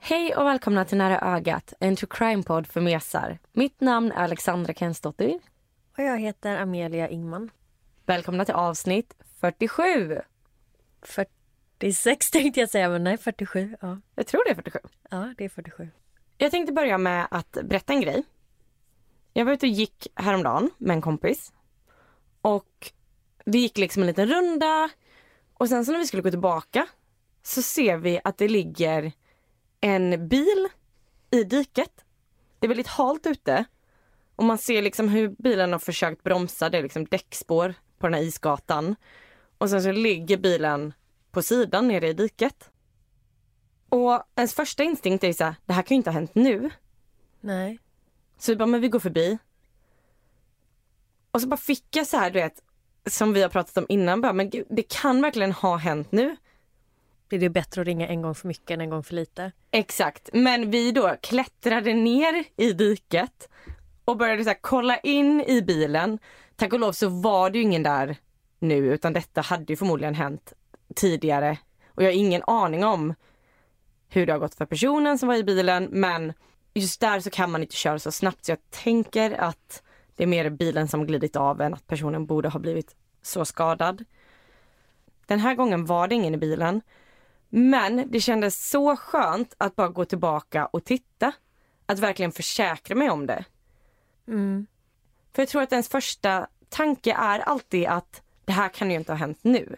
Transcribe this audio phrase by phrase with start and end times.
[0.00, 3.38] Hej och välkomna till Nära ögat, en true crime-podd för mesar.
[3.52, 5.40] Mitt namn är Alexandra Kensdottir.
[5.98, 7.50] Och jag heter Amelia Ingman.
[8.06, 10.20] Välkomna till avsnitt 47.
[11.02, 13.76] 46 tänkte jag säga, men nej 47.
[13.80, 14.78] Ja, Jag tror det är 47.
[15.10, 15.88] ja det är 47.
[16.38, 18.22] Jag tänkte börja med att berätta en grej.
[19.32, 21.52] Jag var ute och gick häromdagen med en kompis.
[22.42, 22.92] Och
[23.44, 24.90] vi gick liksom en liten runda.
[25.54, 26.86] Och sen så när vi skulle gå tillbaka
[27.42, 29.12] så ser vi att det ligger
[29.80, 30.68] en bil
[31.30, 32.04] i diket.
[32.58, 33.64] Det är väldigt halt ute.
[34.36, 36.70] Och man ser liksom hur bilen har försökt bromsa.
[36.70, 38.96] Det är liksom däckspår på den här isgatan.
[39.58, 40.92] Och sen så ligger bilen
[41.30, 42.70] på sidan nere i diket.
[43.88, 46.70] Och ens första instinkt är så här, det här kan ju inte ha hänt nu.
[47.40, 47.78] Nej.
[48.38, 49.38] Så vi bara, men vi går förbi.
[51.30, 52.62] Och så bara fick jag så här, du vet,
[53.06, 56.36] som vi har pratat om innan, bara, men gud, det kan verkligen ha hänt nu.
[57.38, 59.52] Det är bättre att ringa en gång för mycket än en gång för lite.
[59.70, 63.48] Exakt, men vi då klättrade ner i diket
[64.04, 66.18] och började så här, kolla in i bilen.
[66.56, 68.16] Tack och lov så var det ju ingen där
[68.58, 70.52] nu utan detta hade ju förmodligen hänt
[70.94, 71.58] tidigare.
[71.88, 73.14] Och jag har ingen aning om
[74.08, 76.32] hur det har gått för personen som var i bilen men
[76.74, 79.82] just där så kan man inte köra så snabbt så jag tänker att
[80.14, 84.04] det är mer bilen som glidit av än att personen borde ha blivit så skadad.
[85.26, 86.82] Den här gången var det ingen i bilen.
[87.50, 91.32] Men det kändes så skönt att bara gå tillbaka och titta.
[91.86, 93.44] Att verkligen försäkra mig om det.
[94.28, 94.66] Mm.
[95.32, 99.12] För jag tror att ens första tanke är alltid att det här kan ju inte
[99.12, 99.76] ha hänt nu.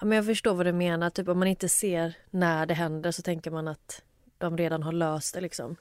[0.00, 1.10] Ja, men jag förstår vad du menar.
[1.10, 4.02] Typ om man inte ser när det händer så tänker man att
[4.38, 5.76] de redan har löst det liksom.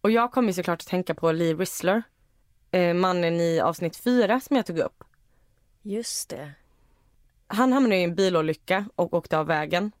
[0.00, 2.02] Och jag kommer såklart att tänka på Lee Whistler.
[2.70, 5.04] Eh, mannen i avsnitt fyra som jag tog upp.
[5.82, 6.52] Just det.
[7.46, 9.92] Han hamnade i en bilolycka och åkte av vägen.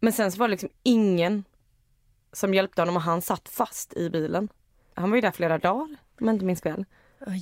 [0.00, 1.44] Men sen så var det liksom ingen
[2.32, 4.48] som hjälpte honom och han satt fast i bilen.
[4.94, 6.84] Han var ju där flera dagar om jag inte minns fel.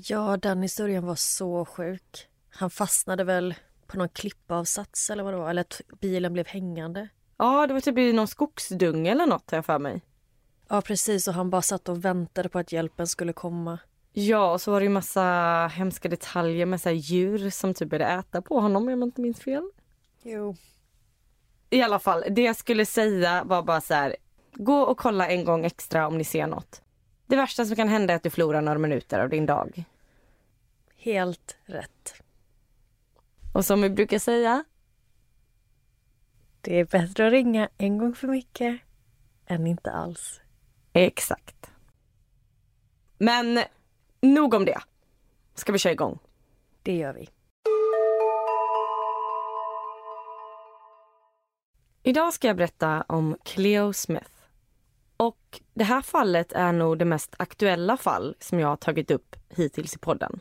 [0.09, 2.29] Ja, den historien var så sjuk.
[2.51, 3.55] Han fastnade väl
[3.87, 5.51] på någon klippavsats eller vad det var.
[5.51, 7.09] Eller att bilen blev hängande.
[7.37, 10.03] Ja, det var typ i någon skogsdunge eller något har jag för mig.
[10.69, 11.29] Ja, precis.
[11.29, 13.79] Och han bara satt och väntade på att hjälpen skulle komma.
[14.13, 15.23] Ja, och så var det ju massa
[15.75, 19.41] hemska detaljer med så djur som typ började äta på honom om jag inte minns
[19.41, 19.71] fel.
[20.23, 20.57] Jo.
[21.71, 24.17] I alla fall, det jag skulle säga var bara så här.
[24.55, 26.83] Gå och kolla en gång extra om ni ser något.
[27.27, 29.85] Det värsta som kan hända är att du förlorar några minuter av din dag.
[30.97, 32.15] Helt rätt.
[33.55, 34.65] Och som vi brukar säga,
[36.61, 38.81] Det är bättre att ringa en gång för mycket
[39.47, 40.41] än inte alls.
[40.93, 41.71] exakt.
[43.19, 43.61] Men
[44.21, 44.81] nog om det.
[45.55, 46.19] Ska vi köra igång?
[46.83, 47.29] Det gör vi.
[52.07, 54.31] Idag ska jag berätta om Cleo Smith.
[55.17, 59.37] Och det här fallet är nog det mest aktuella fall som jag har tagit upp
[59.49, 60.41] hittills i podden.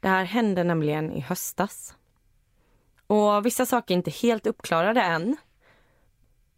[0.00, 1.94] Det här hände nämligen i höstas.
[3.06, 5.36] Och vissa saker är inte helt uppklarade än.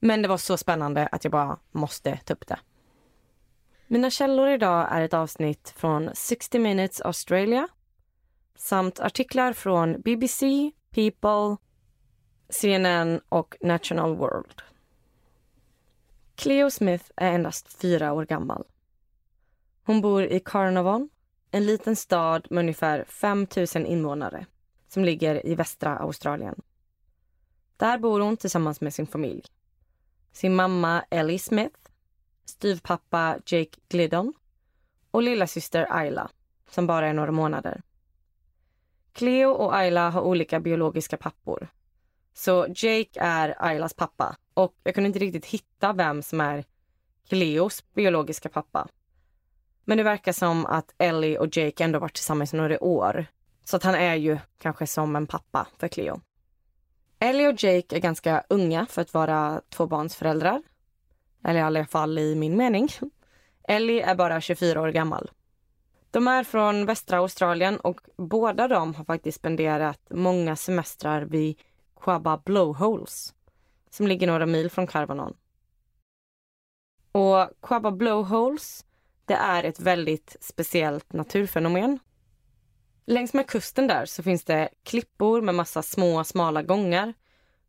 [0.00, 2.58] Men det var så spännande att jag bara måste ta upp det.
[3.86, 7.68] Mina källor idag är ett avsnitt från 60 Minutes Australia
[8.56, 11.65] samt artiklar från BBC, People,
[12.48, 14.62] CNN och National World.
[16.34, 18.64] Cleo Smith är endast fyra år gammal.
[19.84, 21.08] Hon bor i Carnarvon,
[21.50, 24.46] en liten stad med ungefär 5 000 invånare
[24.88, 26.62] som ligger i västra Australien.
[27.76, 29.44] Där bor hon tillsammans med sin familj.
[30.32, 31.78] Sin mamma Ellie Smith,
[32.44, 34.32] styvpappa Jake Glidon
[35.10, 36.30] och lillasyster Ayla
[36.70, 37.82] som bara är några månader.
[39.12, 41.68] Cleo och Ayla har olika biologiska pappor.
[42.38, 46.64] Så Jake är Aylas pappa och jag kunde inte riktigt hitta vem som är
[47.28, 48.88] Cleos biologiska pappa.
[49.84, 53.26] Men det verkar som att Ellie och Jake ändå varit tillsammans i några år.
[53.64, 56.20] Så att han är ju kanske som en pappa för Cleo.
[57.18, 60.62] Ellie och Jake är ganska unga för att vara tvåbarnsföräldrar.
[61.44, 62.88] Eller i alla fall i min mening.
[63.68, 65.30] Ellie är bara 24 år gammal.
[66.10, 71.58] De är från västra Australien och båda de har faktiskt spenderat många semestrar vid
[72.00, 73.34] Quabba Blowholes
[73.90, 75.36] som ligger några mil från Carvanon.
[77.12, 78.84] Och Quabba Blowholes
[79.24, 81.98] det är ett väldigt speciellt naturfenomen.
[83.06, 87.14] Längs med kusten där så finns det klippor med massa små smala gångar.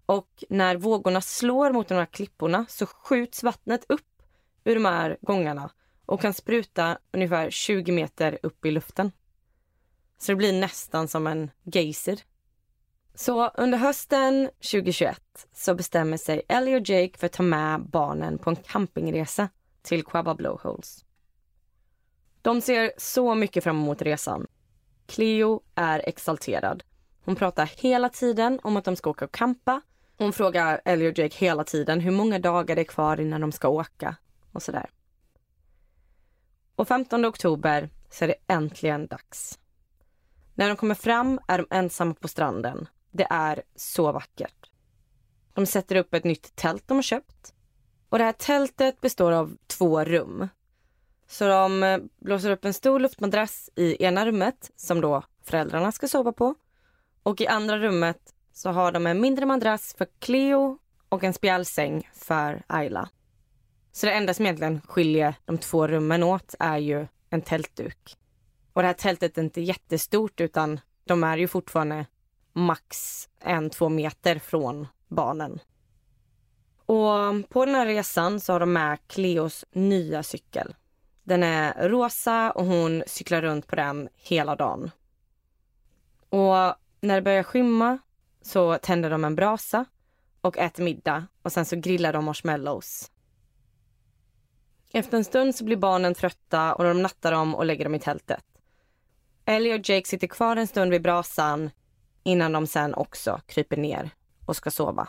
[0.06, 4.24] Och när vågorna slår mot de här klipporna så skjuts vattnet upp
[4.64, 5.70] ur de här gångarna
[6.06, 9.12] och kan spruta ungefär 20 meter upp i luften.
[10.18, 12.22] Så det blir nästan som en geyser.
[13.20, 15.22] Så under hösten 2021
[15.54, 19.50] så bestämmer sig Ellie och Jake för att ta med barnen på en campingresa
[19.82, 21.06] till Quabba Blowholes.
[22.42, 24.48] De ser så mycket fram emot resan.
[25.06, 26.84] Cleo är exalterad.
[27.26, 29.82] Hon pratar hela tiden om att de ska åka och campa.
[30.18, 33.52] Hon frågar Ellie och Jake hela tiden hur många dagar det är kvar innan de
[33.52, 34.16] ska åka
[34.52, 34.90] och sådär.
[36.76, 39.60] Och 15 oktober så är det äntligen dags.
[40.56, 42.88] När de kommer fram är de ensamma på stranden.
[43.12, 44.70] Det är så vackert.
[45.54, 47.54] De sätter upp ett nytt tält de har köpt.
[48.10, 50.48] Och det här tältet består av två rum.
[51.28, 56.08] Så de eh, blåser upp en stor luftmadrass i ena rummet som då föräldrarna ska
[56.08, 56.56] sova på.
[57.24, 60.80] Och i andra rummet så har de en mindre madrass för Cleo
[61.10, 63.10] och en spjälsäng för Ayla.
[63.92, 68.18] Så det enda som egentligen skiljer de två rummen åt är ju en tältduk.
[68.74, 72.06] Och det här tältet är inte jättestort utan de är ju fortfarande
[72.58, 75.60] max en, två meter från barnen.
[76.86, 80.76] Och på den här resan så har de med Cleos nya cykel.
[81.24, 84.92] Den är rosa och hon cyklar runt på den hela dagen.
[86.30, 87.98] Och när det börjar skymma
[88.42, 89.86] så tänder de en brasa
[90.42, 93.12] och äter middag och sen så grillar de marshmallows.
[94.92, 98.00] Efter en stund så blir barnen trötta och de nattar dem och lägger dem i
[98.00, 98.44] tältet.
[99.46, 101.70] Ellie och Jake sitter kvar en stund vid brasan
[102.28, 104.10] innan de sen också kryper ner
[104.46, 105.08] och ska sova.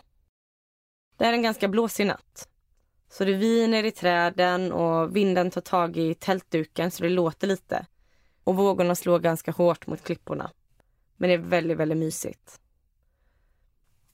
[1.16, 2.48] Det är en ganska blåsig natt.
[3.10, 7.86] Så det viner i träden och vinden tar tag i tältduken så det låter lite.
[8.44, 10.50] Och vågorna slår ganska hårt mot klipporna.
[11.16, 12.60] Men det är väldigt, väldigt mysigt.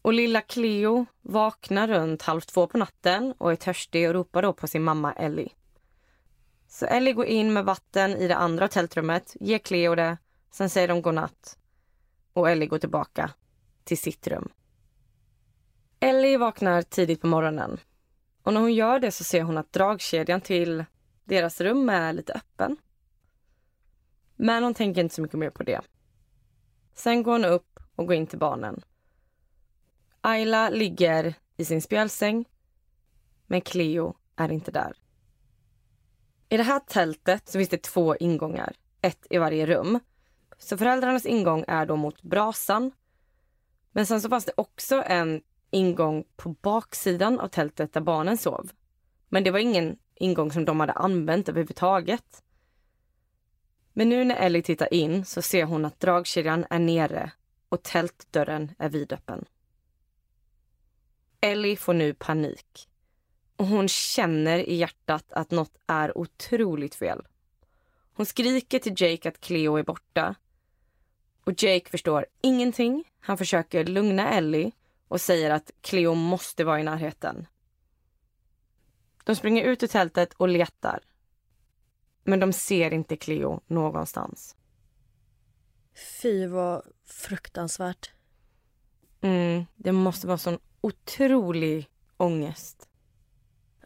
[0.02, 4.52] Och lilla Cleo vaknar runt halv två på natten och är törstig och ropar då
[4.52, 5.52] på sin mamma Ellie.
[6.68, 10.16] Så Ellie går in med vatten i det andra tältrummet, ger Cleo det,
[10.50, 11.58] sen säger de godnatt.
[12.34, 13.30] Och Ellie går tillbaka
[13.84, 14.48] till sitt rum.
[16.00, 17.80] Ellie vaknar tidigt på morgonen
[18.42, 20.84] och när hon gör det så ser hon att dragkedjan till
[21.24, 22.76] deras rum är lite öppen.
[24.36, 25.80] Men hon tänker inte så mycket mer på det.
[26.94, 28.84] Sen går hon upp och går in till barnen.
[30.20, 32.44] Ayla ligger i sin spjälsäng,
[33.46, 34.96] men Cleo är inte där.
[36.48, 40.00] I det här tältet så finns det två ingångar, ett i varje rum.
[40.64, 42.92] Så föräldrarnas ingång är då mot brasan.
[43.92, 48.70] Men sen så fanns det också en ingång på baksidan av tältet där barnen sov.
[49.28, 52.42] Men det var ingen ingång som de hade använt överhuvudtaget.
[53.92, 57.32] Men nu när Ellie tittar in så ser hon att dragkedjan är nere
[57.68, 59.44] och tältdörren är vidöppen.
[61.40, 62.88] Ellie får nu panik.
[63.56, 67.26] Och hon känner i hjärtat att något är otroligt fel.
[68.12, 70.34] Hon skriker till Jake att Cleo är borta.
[71.44, 73.04] Och Jake förstår ingenting.
[73.20, 74.72] Han försöker lugna Ellie
[75.08, 77.46] och säger att Cleo måste vara i närheten.
[79.24, 81.00] De springer ut ur tältet och letar.
[82.24, 84.56] Men de ser inte Cleo någonstans.
[86.22, 88.12] Fy vad fruktansvärt.
[89.20, 92.88] Mm, det måste vara sån otrolig ångest.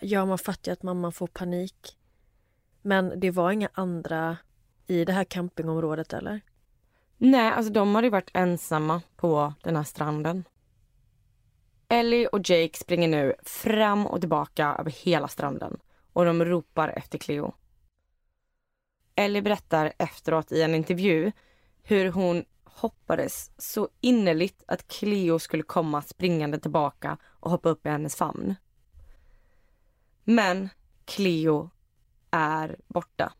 [0.00, 1.98] Ja, man fattar ju att mamman får panik.
[2.82, 4.36] Men det var inga andra
[4.86, 6.40] i det här campingområdet, eller?
[7.20, 10.44] Nej, alltså de hade varit ensamma på den här stranden.
[11.88, 15.80] Ellie och Jake springer nu fram och tillbaka över hela stranden
[16.12, 17.54] och de ropar efter Cleo.
[19.14, 21.32] Ellie berättar efteråt i en intervju
[21.82, 27.88] hur hon hoppades så innerligt att Cleo skulle komma springande tillbaka och hoppa upp i
[27.88, 28.54] hennes famn.
[30.24, 30.68] Men
[31.04, 31.70] Cleo
[32.30, 33.32] är borta.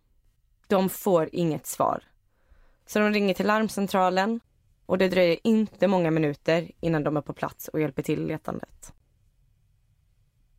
[0.67, 2.08] De får inget svar.
[2.89, 4.41] Så de ringer till larmcentralen
[4.87, 8.27] och det dröjer inte många minuter innan de är på plats och hjälper till i
[8.27, 8.93] letandet.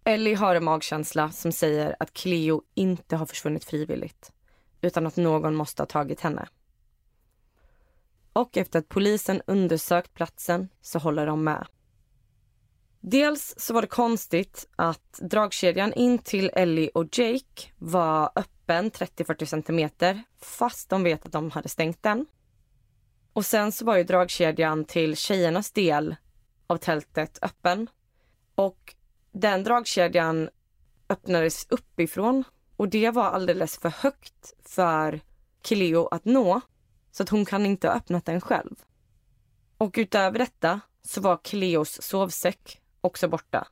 [0.04, 4.32] Ellie har en magkänsla som säger att Cleo inte har försvunnit frivilligt
[4.82, 6.48] utan att någon måste ha tagit henne.
[8.34, 11.68] Och efter att polisen undersökt platsen så håller de med.
[13.00, 18.92] Dels så var det konstigt att dragkedjan in till Ellie och Jake var öppen öppen
[18.92, 22.26] 30-40 centimeter fast de vet att de hade stängt den.
[23.34, 26.16] Och sen så var ju dragkedjan till tjejernas del
[26.68, 27.90] av tältet öppen.
[28.56, 28.96] Och
[29.32, 30.50] den dragkedjan
[31.10, 32.44] öppnades uppifrån
[32.78, 35.22] och det var alldeles för högt för
[35.62, 36.62] Cleo att nå.
[37.12, 38.76] Så att hon kan inte ha öppnat den själv.
[39.78, 43.68] Och utöver detta så var Cleos sovsäck också borta.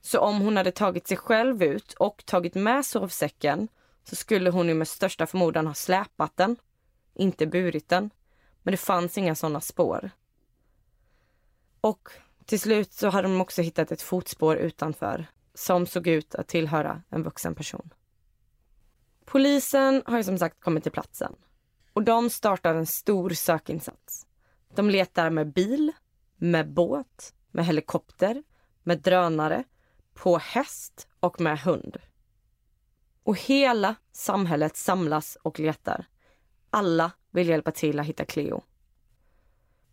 [0.00, 3.68] Så om hon hade tagit sig själv ut och tagit med sovsäcken
[4.08, 6.56] så skulle hon ju med största förmodan ha släpat den,
[7.14, 8.10] inte burit den.
[8.62, 10.10] Men det fanns inga sådana spår.
[11.80, 12.08] Och
[12.44, 17.02] till slut så hade de också hittat ett fotspår utanför som såg ut att tillhöra
[17.10, 17.94] en vuxen person.
[19.24, 21.36] Polisen har ju som sagt kommit till platsen
[21.92, 24.26] och de startar en stor sökinsats.
[24.74, 25.92] De letar med bil,
[26.36, 28.42] med båt, med helikopter,
[28.82, 29.64] med drönare,
[30.14, 31.96] på häst och med hund.
[33.26, 36.06] Och hela samhället samlas och letar.
[36.70, 38.62] Alla vill hjälpa till att hitta Cleo.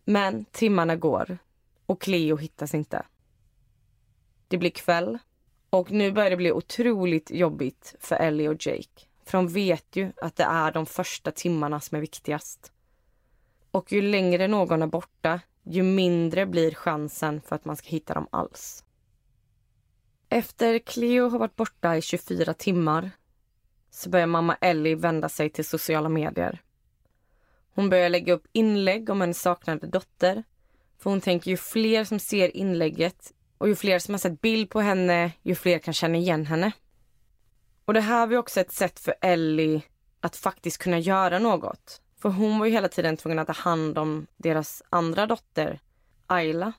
[0.06, 1.38] Men timmarna går
[1.86, 3.06] och Cleo hittas inte.
[4.48, 5.18] Det blir kväll
[5.70, 9.06] och nu börjar det bli otroligt jobbigt för Ellie och Jake.
[9.24, 12.72] För de vet ju att det är de första timmarna som är viktigast.
[13.72, 18.14] Och ju längre någon är borta, ju mindre blir chansen för att man ska hitta
[18.14, 18.84] dem alls.
[20.30, 23.12] Efter Cleo har varit borta i 24 timmar
[23.96, 26.62] så börjar mamma Ellie vända sig till sociala medier.
[27.76, 30.44] Hon börjar lägga upp inlägg om hennes saknade dotter.
[31.00, 34.70] För hon tänker ju fler som ser inlägget och ju fler som har sett bild
[34.70, 36.72] på henne, ju fler kan känna igen henne.
[37.86, 39.82] Och det här var också ett sätt för Ellie
[40.20, 42.02] att faktiskt kunna göra något.
[42.22, 45.80] För hon var ju hela tiden tvungen att ta hand om deras andra dotter,
[46.28, 46.74] Ayla.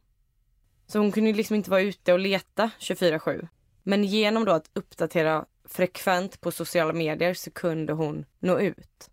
[0.87, 3.49] Så hon kunde liksom inte vara ute och leta 24-7.
[3.83, 9.11] Men genom då att uppdatera frekvent på sociala medier så kunde hon nå ut.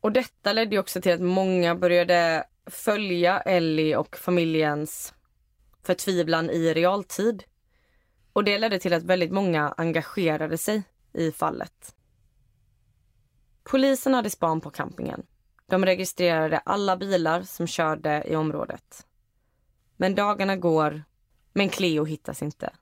[0.00, 5.14] Och detta ledde också till att många började följa Ellie och familjens
[5.82, 7.44] förtvivlan i realtid.
[8.32, 10.82] Och det ledde till att väldigt många engagerade sig
[11.12, 11.94] i fallet.
[13.62, 15.26] Polisen hade span på campingen.
[15.66, 19.06] De registrerade alla bilar som körde i området.
[19.96, 21.02] Men dagarna går,
[21.52, 22.72] men Cleo hittas inte.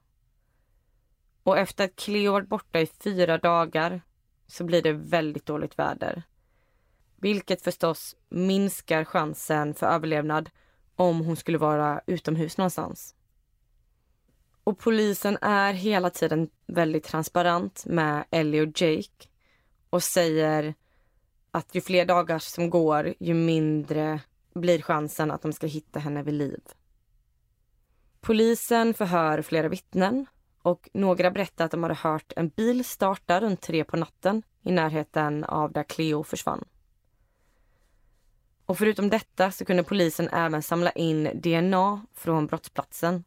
[1.49, 4.03] Och efter att Cleo varit borta i fyra dagar
[4.47, 6.23] så blir det väldigt dåligt väder.
[7.17, 10.51] Vilket förstås minskar chansen för överlevnad
[10.97, 13.15] om hon skulle vara utomhus någonstans.
[14.65, 19.29] Och polisen är hela tiden väldigt transparent med Ellie och Jake
[19.91, 20.75] och säger
[21.51, 24.21] att ju fler dagar som går, ju mindre
[24.55, 26.61] blir chansen att de ska hitta henne vid liv.
[28.21, 30.27] Polisen förhör flera vittnen
[30.63, 34.73] och några berättade att de hade hört en bil starta runt tre på natten i
[34.73, 36.65] närheten av där Cleo försvann.
[38.67, 43.25] Och förutom detta så kunde polisen även samla in DNA från brottsplatsen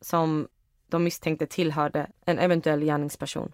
[0.00, 0.48] som
[0.86, 3.52] de misstänkte tillhörde en eventuell gärningsperson.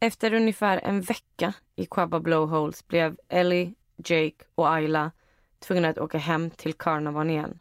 [0.00, 5.10] Efter ungefär en vecka i Quabba Blowholes blev Ellie, Jake och Ayla
[5.58, 7.58] tvungna att åka hem till Carnarvon igen.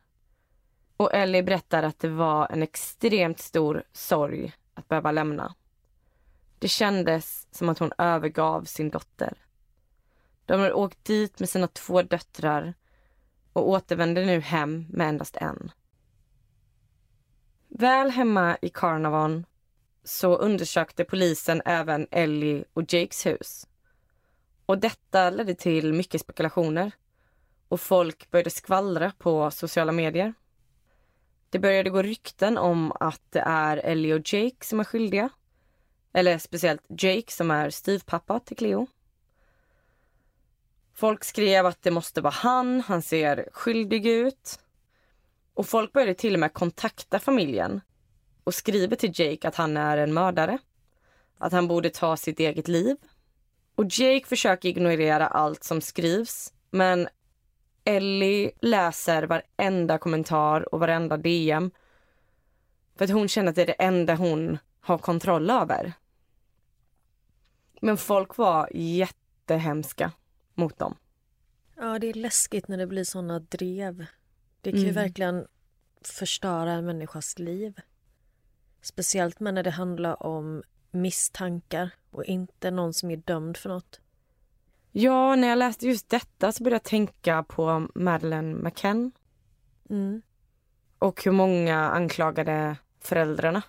[0.98, 5.56] Och Ellie berättar att det var en extremt stor sorg att behöva lämna.
[6.60, 9.38] Det kändes som att hon övergav sin dotter.
[10.46, 12.74] De har åkt dit med sina två döttrar
[13.54, 15.72] och återvänder nu hem med endast en.
[17.68, 19.46] Väl hemma i Carnarvon
[20.04, 23.68] så undersökte polisen även Ellie och Jakes hus.
[24.66, 26.92] Och detta ledde till mycket spekulationer
[27.68, 30.34] och folk började skvallra på sociala medier.
[31.56, 35.30] Det började gå rykten om att det är Ellie och Jake som är skyldiga.
[36.14, 38.88] Eller speciellt Jake som är styvpappa till Cleo.
[40.94, 44.60] Folk skrev att det måste vara han, han ser skyldig ut.
[45.54, 47.82] Och folk började till och med kontakta familjen
[48.44, 50.58] och skriver till Jake att han är en mördare.
[51.38, 52.98] Att han borde ta sitt eget liv.
[53.76, 57.08] Och Jake försöker ignorera allt som skrivs men
[57.86, 61.72] Ellie läser varenda kommentar och varenda DM.
[62.96, 65.94] För att hon känner att det är det enda hon har kontroll över.
[67.82, 70.12] Men folk var jättehemska
[70.54, 70.96] mot dem.
[71.76, 74.06] Ja, det är läskigt när det blir såna drev.
[74.62, 74.94] Det kan mm.
[74.94, 75.48] verkligen
[76.02, 77.82] förstöra en människas liv.
[78.82, 84.00] Speciellt när det handlar om misstankar och inte någon som är dömd för något.
[84.98, 89.12] Ja, när jag läste just detta så började jag tänka på Madeleine McCann.
[89.90, 90.22] Mm.
[91.00, 93.62] Och hur många anklagade föräldrarna.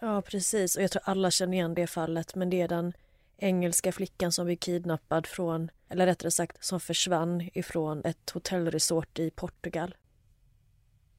[0.00, 0.76] Ja, precis.
[0.76, 2.34] Och jag tror alla känner igen det fallet.
[2.34, 2.92] Men det är den
[3.36, 9.30] engelska flickan som blev kidnappad från, eller rättare sagt som försvann ifrån ett hotellresort i
[9.30, 9.94] Portugal.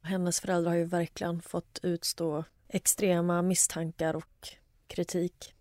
[0.02, 4.48] Hennes föräldrar har ju verkligen fått utstå extrema misstankar och
[4.88, 5.54] kritik.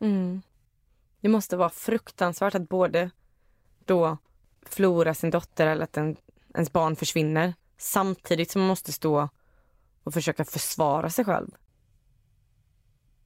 [0.00, 0.42] Mm.
[1.20, 3.10] Det måste vara fruktansvärt att både
[3.84, 4.18] då
[4.62, 6.16] förlora sin dotter eller att en,
[6.54, 9.28] ens barn försvinner samtidigt som man måste stå
[10.04, 11.50] och försöka försvara sig själv.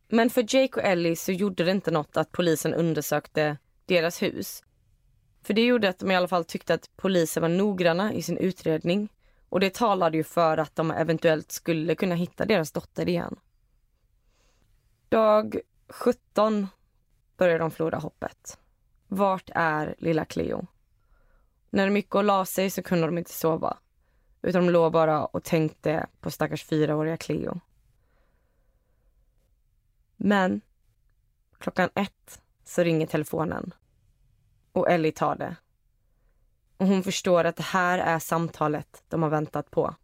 [0.09, 4.63] Men för Jake och Ellie så gjorde det inte något att polisen undersökte deras hus.
[5.43, 8.39] För det gjorde att de i alla fall tyckte att polisen var noggranna i sin
[8.39, 9.09] utredning
[9.49, 13.37] och det talade ju för att de eventuellt skulle kunna hitta deras dotter igen.
[15.09, 16.69] Dag 17
[17.37, 18.59] börjar de förlora hoppet.
[19.09, 20.67] Vart är lilla Cleo?
[21.71, 23.79] När Mikko och la sig så kunde de inte sova.
[24.43, 27.61] Utan de låg bara och tänkte på stackars fyraåriga Cleo.
[30.17, 30.61] Men
[31.59, 33.75] klockan ett så ringer telefonen.
[34.73, 35.57] Och Ellie tar det.
[36.77, 39.95] Och hon förstår att det här är samtalet de har väntat på.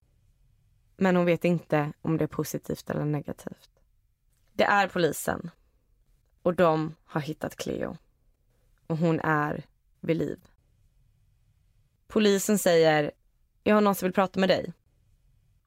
[0.96, 3.70] Men hon vet inte om det är positivt eller negativt.
[4.52, 5.50] Det är polisen.
[6.42, 7.96] Och de har hittat Cleo.
[8.86, 9.64] Och hon är
[10.00, 10.38] vid liv.
[12.06, 13.10] Polisen säger,
[13.64, 14.72] jag har någon som vill prata med dig.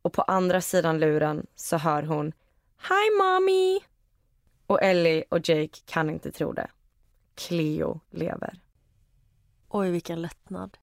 [0.01, 2.33] Och på andra sidan luren så hör hon,
[2.77, 3.79] Hi mommy!
[4.67, 6.67] Och Ellie och Jake kan inte tro det.
[7.35, 8.59] Cleo lever.
[9.69, 10.77] Oj, vilken lättnad.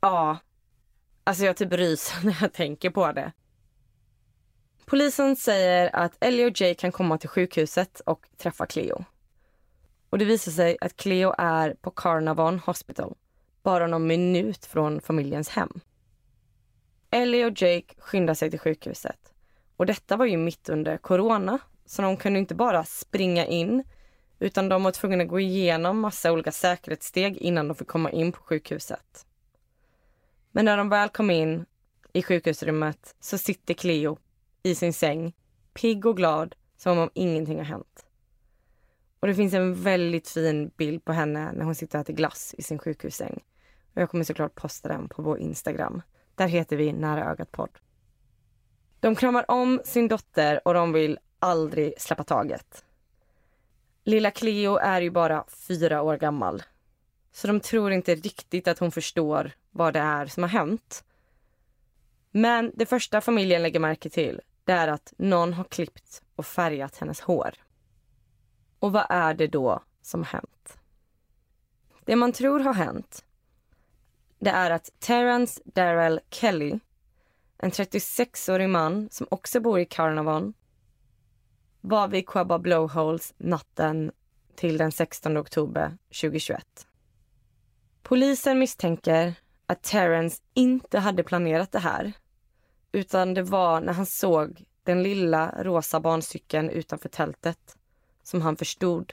[0.00, 0.38] Ja.
[1.24, 3.32] Alltså jag typ ryser när jag tänker på det.
[4.86, 9.04] Polisen säger att Ellie och Jake kan komma till sjukhuset och träffa Cleo.
[10.10, 13.14] Och det visar sig att Cleo är på Carnarvon Hospital,
[13.62, 15.80] bara någon minut från familjens hem.
[17.10, 19.32] Ellie och Jake skyndar sig till sjukhuset.
[19.76, 23.84] Och detta var ju mitt under corona, så de kunde inte bara springa in
[24.38, 28.32] utan de var tvungna att gå igenom massa olika säkerhetssteg innan de fick komma in
[28.32, 29.26] på sjukhuset.
[30.52, 31.66] Men när de väl kom in
[32.12, 34.18] i sjukhusrummet så sitter Cleo
[34.66, 35.32] i sin säng,
[35.74, 38.06] pigg och glad som om ingenting har hänt.
[39.20, 42.54] Och det finns en väldigt fin bild på henne när hon sitter och äter glass
[42.58, 43.44] i sin sjukhussäng.
[43.94, 46.02] Och jag kommer såklart posta den på vår Instagram.
[46.34, 47.70] Där heter vi Nära ögat podd.
[49.00, 52.84] De kramar om sin dotter och de vill aldrig släppa taget.
[54.04, 56.62] Lilla Cleo är ju bara fyra år gammal.
[57.32, 61.04] Så de tror inte riktigt att hon förstår vad det är som har hänt.
[62.30, 66.96] Men det första familjen lägger märke till det är att någon har klippt och färgat
[66.96, 67.54] hennes hår.
[68.78, 70.78] Och vad är det då som har hänt?
[72.04, 73.24] Det man tror har hänt
[74.38, 76.78] det är att Terrence Darrell Kelly,
[77.58, 80.54] en 36-årig man som också bor i Carnarvon
[81.80, 84.12] var vid Quabba Blowholes natten
[84.54, 86.86] till den 16 oktober 2021.
[88.02, 89.34] Polisen misstänker
[89.66, 92.12] att Terrence inte hade planerat det här
[92.92, 97.76] utan det var när han såg den lilla rosa barncykeln utanför tältet
[98.22, 99.12] som han förstod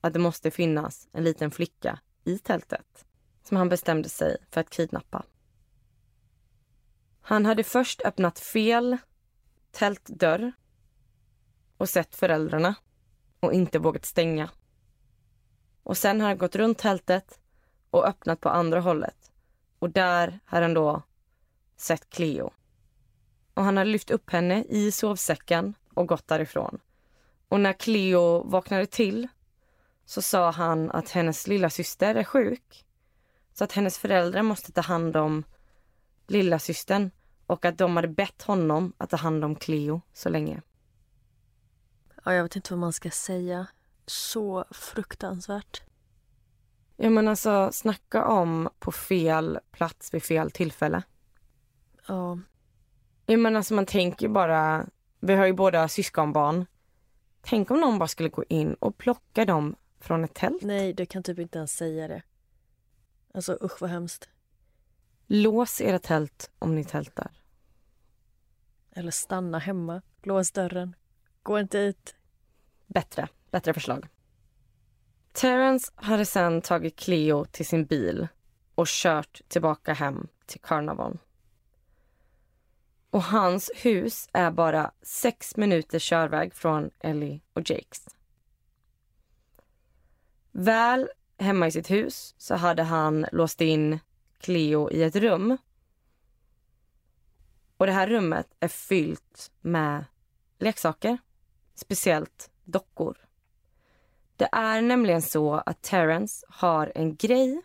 [0.00, 3.04] att det måste finnas en liten flicka i tältet
[3.42, 5.24] som han bestämde sig för att kidnappa.
[7.20, 8.96] Han hade först öppnat fel
[9.70, 10.52] tältdörr
[11.76, 12.74] och sett föräldrarna
[13.40, 14.50] och inte vågat stänga.
[15.82, 17.40] Och sen har han gått runt tältet
[17.90, 19.32] och öppnat på andra hållet.
[19.78, 21.02] Och där har han då
[21.76, 22.50] sett Cleo.
[23.58, 26.80] Och han har lyft upp henne i sovsäcken och gått därifrån.
[27.48, 29.28] Och när Cleo vaknade till
[30.04, 32.86] så sa han att hennes lilla syster är sjuk.
[33.52, 35.44] Så att hennes föräldrar måste ta hand om
[36.26, 37.10] lilla systern
[37.46, 40.62] och att de hade bett honom att ta hand om Cleo så länge.
[42.24, 43.66] Ja, jag vet inte vad man ska säga.
[44.06, 45.82] Så fruktansvärt.
[46.96, 51.02] Ja men alltså snacka om på fel plats vid fel tillfälle.
[52.06, 52.38] Ja.
[53.30, 54.86] Ja men alltså man tänker bara,
[55.20, 56.66] vi har ju båda syskonbarn.
[57.40, 60.62] Tänk om någon bara skulle gå in och plocka dem från ett tält.
[60.62, 62.22] Nej, du kan typ inte ens säga det.
[63.34, 64.28] Alltså usch vad hemskt.
[65.26, 67.30] Lås era tält om ni tältar.
[68.90, 70.02] Eller stanna hemma.
[70.22, 70.96] Lås dörren.
[71.42, 72.14] Gå inte ut.
[72.86, 74.08] Bättre, bättre förslag.
[75.32, 78.28] Terrence hade sen tagit Cleo till sin bil
[78.74, 81.18] och kört tillbaka hem till Carnarvon.
[83.10, 88.08] Och hans hus är bara sex minuters körväg från Ellie och Jakes.
[90.52, 93.98] Väl hemma i sitt hus så hade han låst in
[94.38, 95.56] Cleo i ett rum.
[97.76, 100.04] Och det här rummet är fyllt med
[100.58, 101.18] leksaker,
[101.74, 103.16] speciellt dockor.
[104.36, 107.62] Det är nämligen så att Terrence har en grej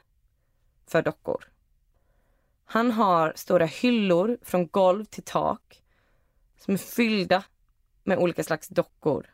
[0.86, 1.53] för dockor.
[2.74, 5.84] Han har stora hyllor från golv till tak
[6.58, 7.44] som är fyllda
[8.04, 9.34] med olika slags dockor.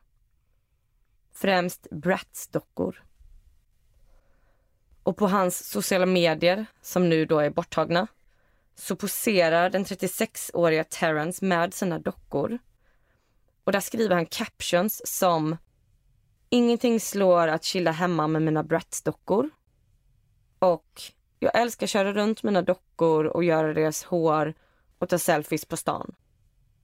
[1.34, 3.04] Främst Bratz-dockor.
[5.04, 8.08] Och på hans sociala medier, som nu då är borttagna,
[8.76, 12.60] så poserar den 36-åriga Terrence med sina dockor.
[13.64, 15.58] Och där skriver han captions som
[16.50, 19.50] Ingenting slår att chilla hemma med mina Bratz-dockor.
[20.60, 21.02] Och
[21.40, 24.54] jag älskar att köra runt mina dockor och göra deras hår
[25.00, 26.16] och ta selfies på stan.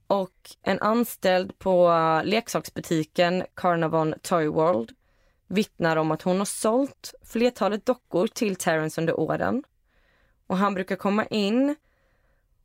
[0.06, 4.92] Och en anställd på eh, leksaksbutiken Carnavon Toy World
[5.46, 9.62] vittnar om att hon har sålt flertalet dockor till Terrence under åren.
[10.46, 11.76] Och han brukar komma in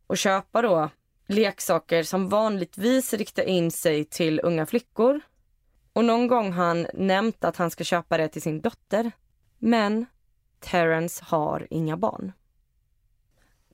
[0.08, 0.90] och köpa då
[1.28, 5.22] leksaker som vanligtvis riktar in sig till unga flickor.
[5.94, 9.12] Och någon gång har han nämnt att han ska köpa det till sin dotter.
[9.58, 10.06] Men
[10.62, 12.32] Terrence har inga barn.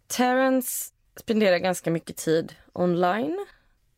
[0.08, 3.46] Terrence spenderar ganska mycket tid online.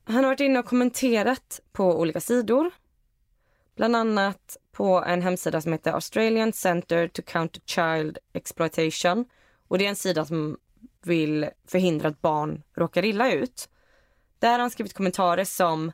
[0.04, 2.72] Han har varit inne och kommenterat på olika sidor.
[3.76, 9.26] Bland annat på en hemsida som heter Australian Center to Counter Child Exploitation.
[9.68, 10.58] Och Det är en sida som
[11.04, 13.70] vill förhindra att barn råkar illa ut.
[14.40, 15.92] Där har han skrivit kommentarer som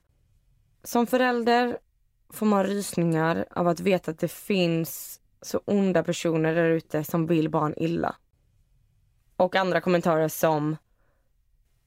[0.84, 1.78] Som förälder
[2.30, 7.28] får man rysningar av att veta att det finns så onda personer där ute som
[7.28, 8.16] vill barn illa.
[9.38, 10.78] Och andra kommentarer som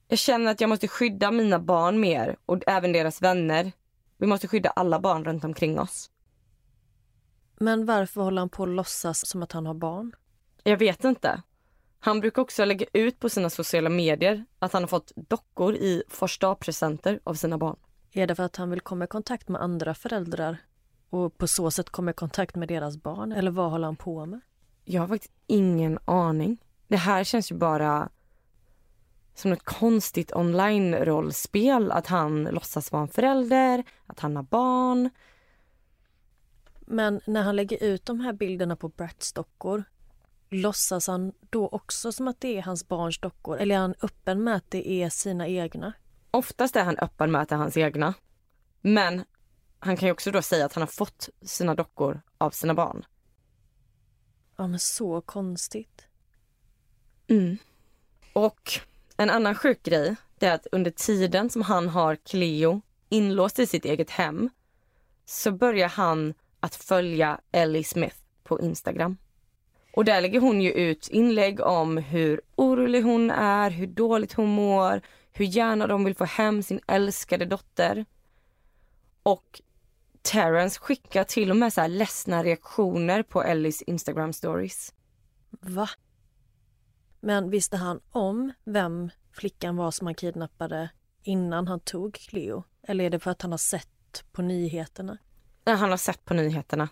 [0.09, 3.73] Jag känner att jag måste skydda mina barn mer och även deras vänner.
[4.17, 6.11] Vi måste skydda alla barn runt omkring oss.
[7.59, 10.13] Men varför håller han på att låtsas som att han har barn?
[10.63, 11.43] Jag vet inte.
[12.01, 16.03] Han brukar också lägga ut på sina sociala medier att han har fått dockor i
[16.09, 17.77] första presenter av sina barn.
[18.13, 20.59] Är det för att han vill komma i kontakt med andra föräldrar
[21.11, 23.33] och på så sätt komma i kontakt med deras barn?
[23.33, 24.41] Eller vad håller han på med?
[24.85, 26.59] Jag har faktiskt ingen aning.
[26.89, 28.09] Det här känns ju bara
[29.35, 31.91] som ett konstigt online-rollspel.
[31.93, 35.11] Att han låtsas vara en förälder, att han har barn.
[36.81, 39.85] Men när han lägger ut de här bilderna på Bratz-dockor
[40.51, 43.59] låtsas han då också som att det är hans barns dockor?
[43.59, 45.93] Eller är han öppen med att det är sina egna?
[46.31, 48.15] Oftast är han öppen med att det är hans egna.
[48.81, 49.25] Men
[49.79, 53.05] han kan ju också då säga att han har fått sina dockor av sina barn.
[54.57, 56.07] Ja, men så konstigt.
[57.29, 57.57] Mm.
[58.33, 58.81] Och
[59.17, 63.67] en annan sjuk grej det är att under tiden som han har Cleo inlåst i
[63.67, 64.51] sitt eget hem
[65.25, 69.17] så börjar han att följa Ellie Smith på Instagram.
[69.93, 74.49] Och där lägger hon ju ut inlägg om hur orolig hon är, hur dåligt hon
[74.49, 75.01] mår,
[75.33, 78.05] hur gärna de vill få hem sin älskade dotter.
[79.23, 79.61] Och
[80.29, 84.95] Terrence skickar till och med så här ledsna reaktioner på Ellies Instagram stories.
[85.51, 85.89] Va?
[87.21, 90.91] Men visste han om vem flickan var som han kidnappade
[91.23, 92.65] innan han tog Cleo?
[92.83, 95.19] Eller är det för att han har sett på nyheterna?
[95.65, 96.89] Nej, han har sett på nyheterna.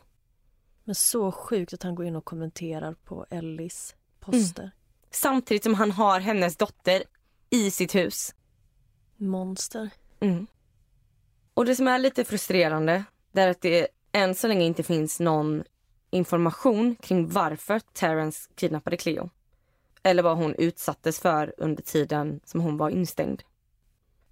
[0.84, 4.62] Men så sjukt att han går in och kommenterar på Ellis poster.
[4.62, 4.74] Mm.
[5.10, 7.02] Samtidigt som han har hennes dotter
[7.50, 8.34] i sitt hus.
[9.16, 9.90] Monster.
[10.20, 10.46] Mm.
[11.54, 13.04] Och det som är lite frustrerande
[13.36, 15.64] det är att det än så länge inte finns någon
[16.10, 19.30] information kring varför Terrence kidnappade Cleo.
[20.02, 23.42] Eller vad hon utsattes för under tiden som hon var instängd.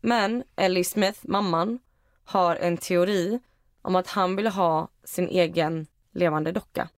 [0.00, 1.78] Men Ellie Smith, mamman,
[2.24, 3.40] har en teori
[3.82, 6.88] om att han ville ha sin egen levande docka.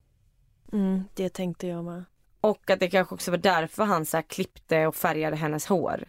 [0.73, 2.05] Mm, det tänkte jag med.
[2.41, 6.05] Och att det kanske också var därför han så klippte och färgade hennes hår.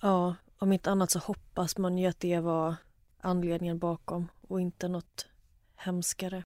[0.00, 2.74] Ja, om inte annat så hoppas man ju att det var
[3.20, 5.26] anledningen bakom och inte något
[5.76, 6.44] hemskare.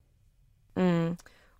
[0.74, 1.16] Mm.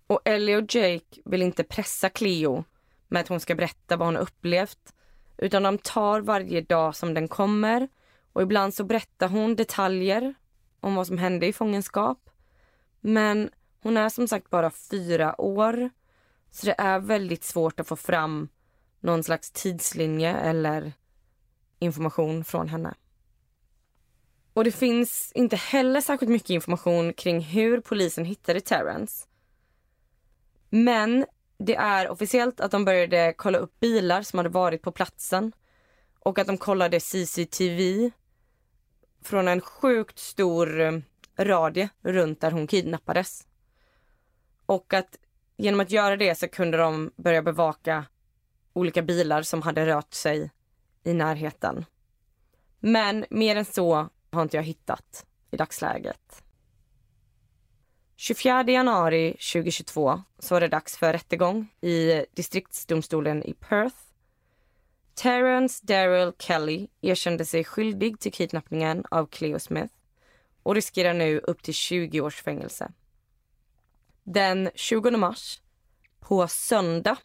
[0.07, 2.63] Och Ellie och Jake vill inte pressa Cleo
[3.07, 4.93] med att hon ska berätta vad hon upplevt.
[5.37, 7.87] Utan de tar varje dag som den kommer.
[8.33, 10.33] Och ibland så berättar hon detaljer
[10.79, 12.29] om vad som hände i fångenskap.
[12.99, 15.89] Men hon är som sagt bara fyra år.
[16.51, 18.47] Så det är väldigt svårt att få fram
[18.99, 20.93] någon slags tidslinje eller
[21.79, 22.93] information från henne.
[24.53, 29.27] Och det finns inte heller särskilt mycket information kring hur polisen hittade Terrence.
[30.69, 31.25] Men
[31.57, 35.51] det är officiellt att de började kolla upp bilar som hade varit på platsen
[36.19, 38.11] och att de kollade CCTV
[39.21, 40.99] från en sjukt stor eh,
[41.37, 43.47] radie runt där hon kidnappades.
[44.65, 45.17] Och att
[45.57, 48.05] genom att göra det så kunde de börja bevaka
[48.73, 50.51] olika bilar som hade rört sig
[51.03, 51.85] i närheten.
[52.79, 56.43] Men mer än så har inte jag hittat i dagsläget.
[58.15, 63.95] 24 januari 2022 så var det dags för rättegång i distriktsdomstolen i Perth.
[65.13, 69.93] Terrence Daryl Kelly erkände sig skyldig till kidnappningen av Cleo Smith
[70.63, 72.91] och riskerar nu upp till 20 års fängelse.
[74.23, 75.61] Den 20 mars,
[76.19, 77.17] på söndag,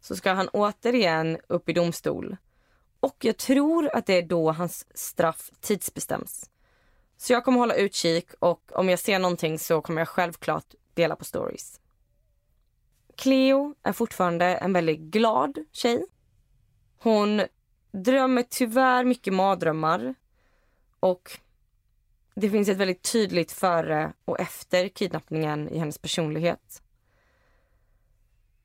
[0.00, 2.36] så ska han återigen upp i domstol.
[3.00, 6.50] Och jag tror att det är då hans straff tidsbestäms.
[7.16, 11.16] Så jag kommer hålla utkik och om jag ser någonting så kommer jag självklart dela
[11.16, 11.80] på stories.
[13.16, 16.06] Cleo är fortfarande en väldigt glad tjej.
[16.98, 17.42] Hon
[17.92, 20.14] drömmer tyvärr mycket mardrömmar
[21.00, 21.38] och
[22.34, 26.82] det finns ett väldigt tydligt före och efter kidnappningen i hennes personlighet.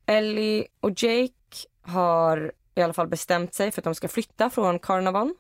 [0.06, 4.80] Ellie och Jake har i alla fall bestämt sig för att de ska flytta från
[4.80, 5.36] Carnarvon.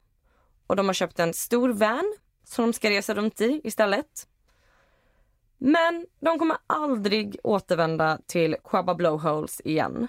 [0.67, 4.27] Och de har köpt en stor van som de ska resa runt i istället.
[5.57, 10.07] Men de kommer aldrig återvända till Quabba Blowholes igen.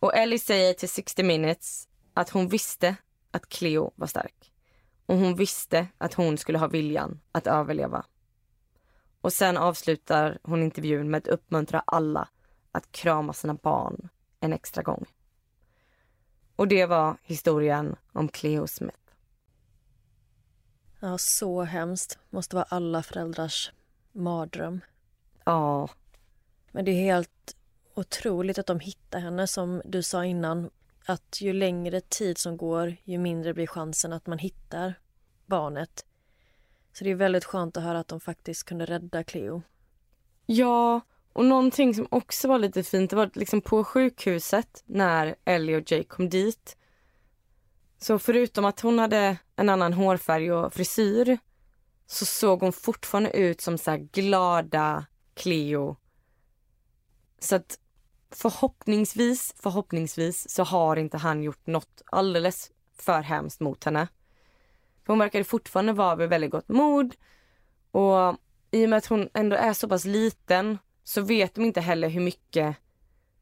[0.00, 2.96] Och Ellie säger till 60 minutes att hon visste
[3.30, 4.52] att Cleo var stark.
[5.06, 8.04] Och hon visste att hon skulle ha viljan att överleva.
[9.20, 12.28] Och sen avslutar hon intervjun med att uppmuntra alla
[12.72, 14.08] att krama sina barn
[14.40, 15.06] en extra gång.
[16.58, 18.98] Och det var historien om Cleo Smith.
[21.00, 22.18] Ja, så hemskt.
[22.30, 23.72] Måste vara alla föräldrars
[24.12, 24.80] mardröm.
[25.44, 25.88] Ja.
[26.72, 27.56] Men det är helt
[27.94, 30.70] otroligt att de hittar henne som du sa innan.
[31.06, 34.94] Att ju längre tid som går ju mindre blir chansen att man hittar
[35.46, 36.06] barnet.
[36.92, 39.62] Så det är väldigt skönt att höra att de faktiskt kunde rädda Cleo.
[40.46, 41.00] Ja,
[41.38, 45.92] och någonting som också var lite fint, det var liksom på sjukhuset när Ellie och
[45.92, 46.76] Jake kom dit.
[47.98, 51.38] Så förutom att hon hade en annan hårfärg och frisyr
[52.06, 55.96] så såg hon fortfarande ut som så glada Cleo.
[57.38, 57.78] Så att
[58.30, 64.08] förhoppningsvis, förhoppningsvis så har inte han gjort något alldeles för hemskt mot henne.
[65.04, 67.14] För hon verkade fortfarande vara vid väldigt gott mod
[67.90, 68.36] och
[68.70, 72.08] i och med att hon ändå är så pass liten så vet de inte heller
[72.08, 72.76] hur mycket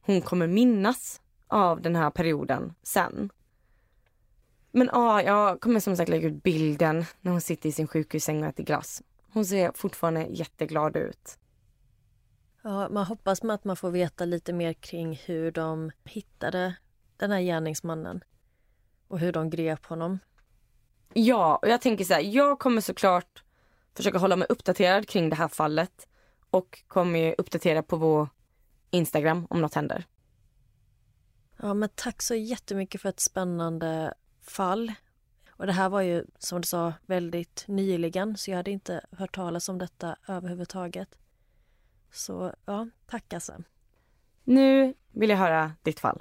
[0.01, 3.31] hon kommer minnas av den här perioden sen.
[4.71, 8.43] Men ja, jag kommer som sagt lägga ut bilden när hon sitter i sin sjukhussäng
[8.43, 9.03] och äter glass.
[9.33, 11.39] Hon ser fortfarande jätteglad ut.
[12.63, 16.77] Ja, man hoppas med att man får veta lite mer kring hur de hittade
[17.17, 18.25] den här gärningsmannen
[19.09, 20.19] och hur de grep honom.
[21.13, 23.43] Ja, och jag tänker så här, jag kommer såklart
[23.95, 26.09] försöka hålla mig uppdaterad kring det här fallet
[26.57, 28.29] och kommer uppdatera på vår
[28.91, 30.07] Instagram om något händer.
[31.57, 34.93] Ja, men tack så jättemycket för ett spännande fall.
[35.51, 39.35] Och det här var ju som du sa väldigt nyligen så jag hade inte hört
[39.35, 41.19] talas om detta överhuvudtaget.
[42.13, 43.63] Så ja, tack alltså.
[44.45, 46.21] Nu vill jag höra ditt fall.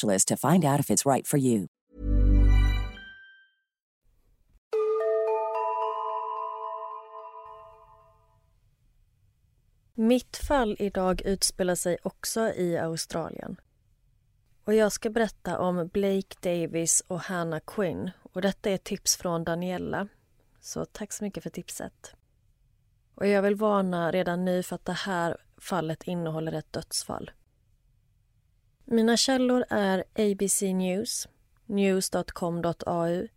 [0.01, 1.67] specialist to find out if it's right for you.
[9.95, 13.55] Mitt fall idag utspelar sig också i Australien.
[14.63, 18.11] Och jag ska berätta om Blake Davis och Hannah Quinn.
[18.33, 20.07] Och detta är tips från Daniella.
[20.61, 22.15] Så tack så mycket för tipset.
[23.15, 27.31] Och jag vill varna redan nu för att det här fallet innehåller ett dödsfall.
[28.91, 31.27] Mina källor är ABC News,
[31.65, 33.27] news.com.au,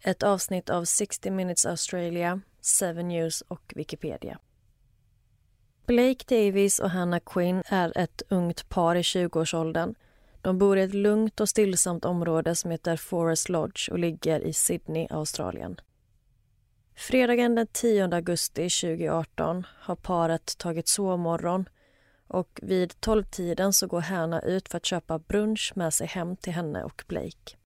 [0.00, 2.40] ett avsnitt av 60 Minutes Australia,
[2.80, 4.38] 7 News och Wikipedia.
[5.86, 9.94] Blake Davis och Hannah Quinn är ett ungt par i 20-årsåldern.
[10.42, 14.52] De bor i ett lugnt och stillsamt område som heter Forest Lodge och ligger i
[14.52, 15.80] Sydney, Australien.
[16.94, 21.68] Fredagen den 10 augusti 2018 har paret tagit sovmorgon
[22.28, 26.52] och vid 12-tiden så går Hanna ut för att köpa brunch med sig hem till
[26.52, 27.56] henne och Blake.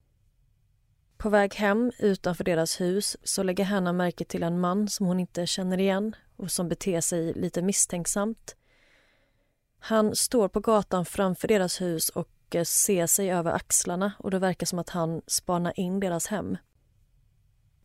[1.17, 5.21] På väg hem utanför deras hus så lägger Hanna märke till en man som hon
[5.21, 8.57] inte känner igen och som beter sig lite misstänksamt.
[9.79, 14.39] Han står på gatan framför deras hus och eh, ser sig över axlarna och det
[14.39, 16.57] verkar som att han spanar in deras hem.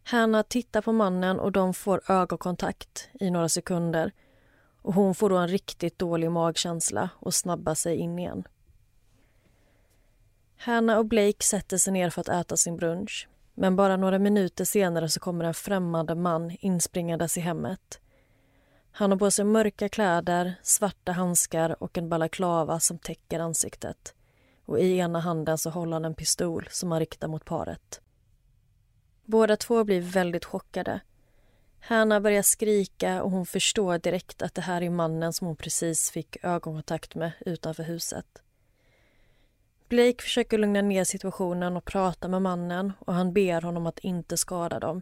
[0.03, 4.11] Hanna tittar på mannen och de får ögonkontakt i några sekunder
[4.85, 8.43] och hon får då en riktigt dålig magkänsla och snabbar sig in igen.
[10.57, 13.27] Hanna och Blake sätter sig ner för att äta sin brunch.
[13.53, 17.99] Men bara några minuter senare så kommer en främmande man inspringandes i hemmet.
[18.91, 24.13] Han har på sig mörka kläder, svarta handskar och en balaklava som täcker ansiktet.
[24.65, 28.01] Och I ena handen så håller han en pistol som han riktar mot paret.
[29.23, 30.99] Båda två blir väldigt chockade.
[31.87, 36.11] Hanna börjar skrika och hon förstår direkt att det här är mannen som hon precis
[36.11, 38.25] fick ögonkontakt med utanför huset.
[39.89, 44.37] Blake försöker lugna ner situationen och prata med mannen och han ber honom att inte
[44.37, 45.01] skada dem.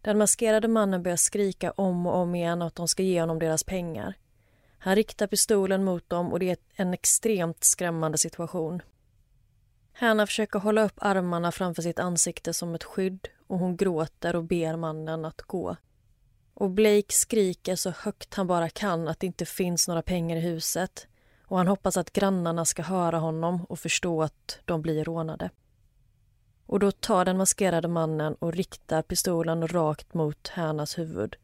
[0.00, 3.64] Den maskerade mannen börjar skrika om och om igen att de ska ge honom deras
[3.64, 4.14] pengar.
[4.78, 8.82] Han riktar pistolen mot dem och det är en extremt skrämmande situation.
[9.92, 14.44] Hanna försöker hålla upp armarna framför sitt ansikte som ett skydd och hon gråter och
[14.44, 15.76] ber mannen att gå.
[16.60, 20.40] Och Blake skriker så högt han bara kan att det inte finns några pengar i
[20.40, 21.06] huset
[21.44, 25.50] och han hoppas att grannarna ska höra honom och förstå att de blir rånade.
[26.66, 31.36] Och då tar den maskerade mannen och riktar pistolen rakt mot Härnas huvud.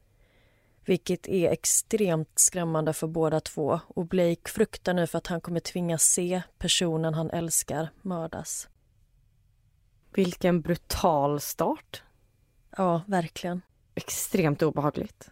[0.85, 5.61] Vilket är extremt skrämmande för båda två och Blake fruktar nu för att han kommer
[5.61, 8.69] tvingas se personen han älskar mördas.
[10.13, 12.03] Vilken brutal start.
[12.77, 13.63] Ja, verkligen.
[13.97, 15.31] Extremt obehagligt.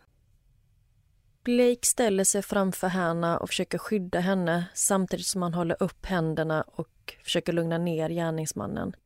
[1.45, 6.65] Blake ställer sig framför Hanna och försöker skydda henne samtidigt som han håller upp händerna
[6.67, 8.97] och försöker lugna ner gärningsmannen.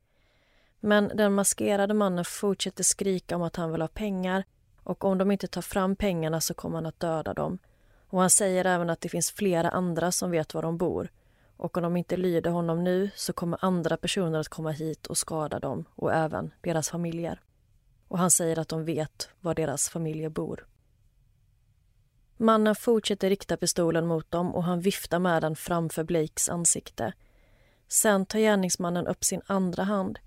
[0.79, 4.43] Men den maskerade mannen fortsätter skrika om att han vill ha pengar
[4.83, 7.57] och om de inte tar fram pengarna så kommer han att döda dem.
[8.09, 11.11] Och Han säger även att det finns flera andra som vet var de bor
[11.57, 15.17] och om de inte lyder honom nu så kommer andra personer att komma hit och
[15.17, 17.41] skada dem och även deras familjer.
[18.09, 20.67] Och han säger att de vet var deras familjer bor.
[22.37, 27.13] Mannen fortsätter rikta pistolen mot dem och han viftar med den framför Blakes ansikte.
[27.87, 30.19] Sen tar gärningsmannen upp sin andra hand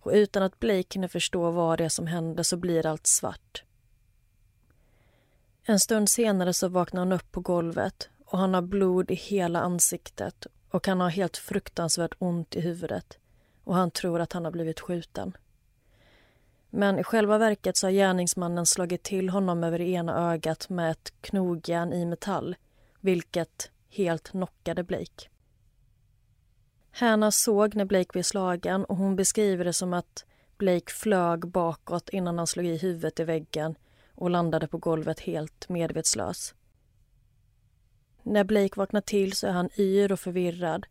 [0.00, 3.64] och utan att Blake hinner förstå vad det är som händer så blir allt svart.
[5.62, 9.60] En stund senare så vaknar han upp på golvet och han har blod i hela
[9.60, 13.18] ansiktet och han har helt fruktansvärt ont i huvudet
[13.64, 15.36] och han tror att han har blivit skjuten.
[16.70, 20.90] Men i själva verket så har gärningsmannen slagit till honom över det ena ögat med
[20.90, 22.56] ett knogjärn i metall
[23.00, 25.28] vilket helt knockade Blake.
[26.90, 30.24] Hanna såg när Blake blev slagen och hon beskriver det som att
[30.56, 33.74] Blake flög bakåt innan han slog i huvudet i väggen
[34.14, 36.54] och landade på golvet helt medvetslös.
[38.22, 40.86] När Blake vaknar till så är han yr och förvirrad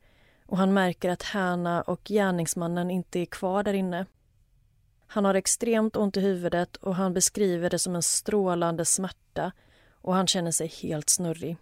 [0.45, 4.05] och han märker att Hanna och gärningsmannen inte är kvar där inne.
[5.11, 9.51] Han har extremt ont i huvudet och han beskriver det som en strålande smärta
[9.91, 11.57] och han känner sig helt snurrig.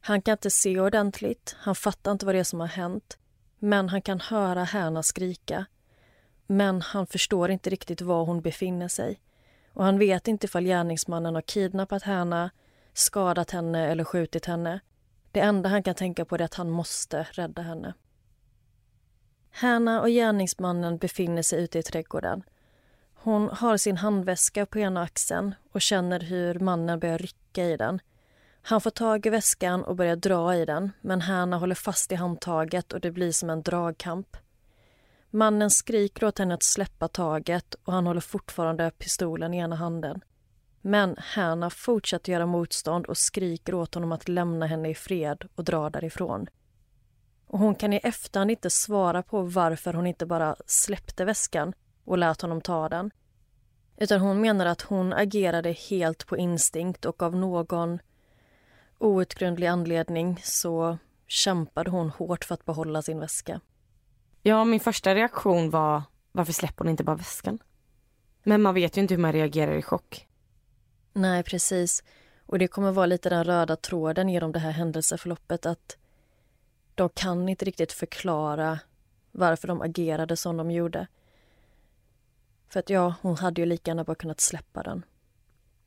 [0.00, 3.18] Han kan inte se ordentligt, han fattar inte vad det är som har hänt
[3.58, 5.66] men han kan höra Härna skrika.
[6.46, 9.20] Men han förstår inte riktigt var hon befinner sig
[9.72, 12.50] och han vet inte ifall gärningsmannen har kidnappat Härna,
[12.92, 14.80] skadat henne eller skjutit henne.
[15.32, 17.94] Det enda han kan tänka på är att han måste rädda henne.
[19.50, 22.42] Hanna och gärningsmannen befinner sig ute i trädgården.
[23.14, 28.00] Hon har sin handväska på ena axeln och känner hur mannen börjar rycka i den.
[28.62, 32.14] Han får tag i väskan och börjar dra i den men Hanna håller fast i
[32.14, 34.36] handtaget och det blir som en dragkamp.
[35.30, 40.20] Mannen skriker åt henne att släppa taget och han håller fortfarande pistolen i ena handen.
[40.80, 45.64] Men Hanna fortsätter göra motstånd och skriker åt honom att lämna henne i fred och
[45.64, 46.46] dra därifrån.
[47.50, 51.72] Och hon kan i efterhand inte svara på varför hon inte bara släppte väskan
[52.04, 53.10] och lät honom ta den.
[53.96, 57.98] Utan hon menar att hon agerade helt på instinkt och av någon
[58.98, 63.60] outgrundlig anledning så kämpade hon hårt för att behålla sin väska.
[64.42, 67.58] Ja, min första reaktion var varför släpper hon inte bara väskan?
[68.42, 70.28] Men man vet ju inte hur man reagerar i chock.
[71.12, 72.04] Nej, precis.
[72.46, 75.96] Och det kommer vara lite den röda tråden genom det här händelseförloppet att
[77.00, 78.78] de kan inte riktigt förklara
[79.32, 81.06] varför de agerade som de gjorde.
[82.68, 85.04] För att ja, hon hade ju lika gärna bara kunnat släppa den.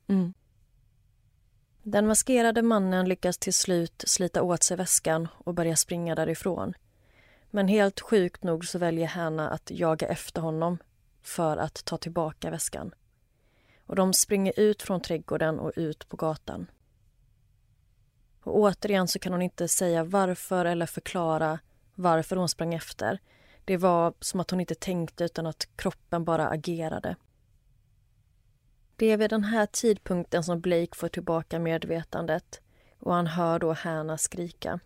[0.06, 0.34] Mm.
[1.82, 6.74] Den maskerade mannen lyckas till slut slita åt sig väskan och börja springa därifrån.
[7.50, 10.78] Men helt sjukt nog så väljer Hanna att jaga efter honom
[11.22, 12.94] för att ta tillbaka väskan.
[13.86, 16.66] Och de springer ut från trädgården och ut på gatan.
[18.44, 21.58] Och återigen så kan hon inte säga varför eller förklara
[21.94, 23.18] varför hon sprang efter.
[23.64, 27.16] Det var som att hon inte tänkte utan att kroppen bara agerade.
[28.96, 32.60] Det är vid den här tidpunkten som Blake får tillbaka medvetandet
[32.98, 34.80] och han hör då Hanna skrika.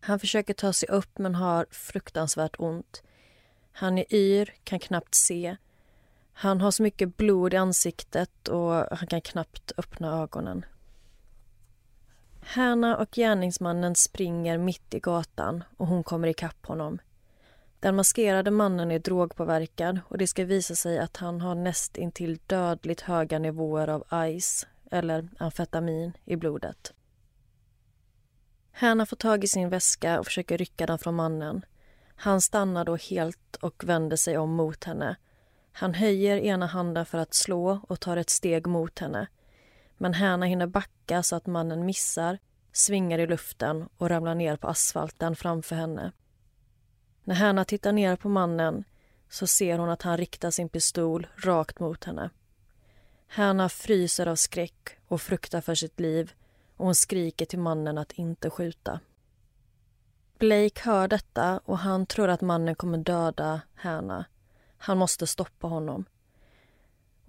[0.00, 3.02] Han försöker ta sig upp men har fruktansvärt ont.
[3.72, 5.56] Han är yr, kan knappt se.
[6.32, 10.64] Han har så mycket blod i ansiktet och han kan knappt öppna ögonen.
[12.40, 16.98] Härna och gärningsmannen springer mitt i gatan och hon kommer ikapp honom.
[17.80, 22.38] Den maskerade mannen är drogpåverkad och det ska visa sig att han har näst intill
[22.46, 24.04] dödligt höga nivåer av
[24.40, 26.92] ice, eller amfetamin, i blodet.
[28.72, 31.64] Härna får tag i sin väska och försöker rycka den från mannen.
[32.16, 35.16] Han stannar då helt och vänder sig om mot henne.
[35.72, 39.26] Han höjer ena handen för att slå och tar ett steg mot henne.
[40.02, 42.38] Men Härna hinner backa så att mannen missar,
[42.72, 46.12] svingar i luften och ramlar ner på asfalten framför henne.
[47.24, 48.84] När Härna tittar ner på mannen
[49.28, 52.30] så ser hon att han riktar sin pistol rakt mot henne.
[53.28, 56.32] Härna fryser av skräck och fruktar för sitt liv
[56.76, 59.00] och hon skriker till mannen att inte skjuta.
[60.38, 64.24] Blake hör detta och han tror att mannen kommer döda Härna.
[64.78, 66.04] Han måste stoppa honom.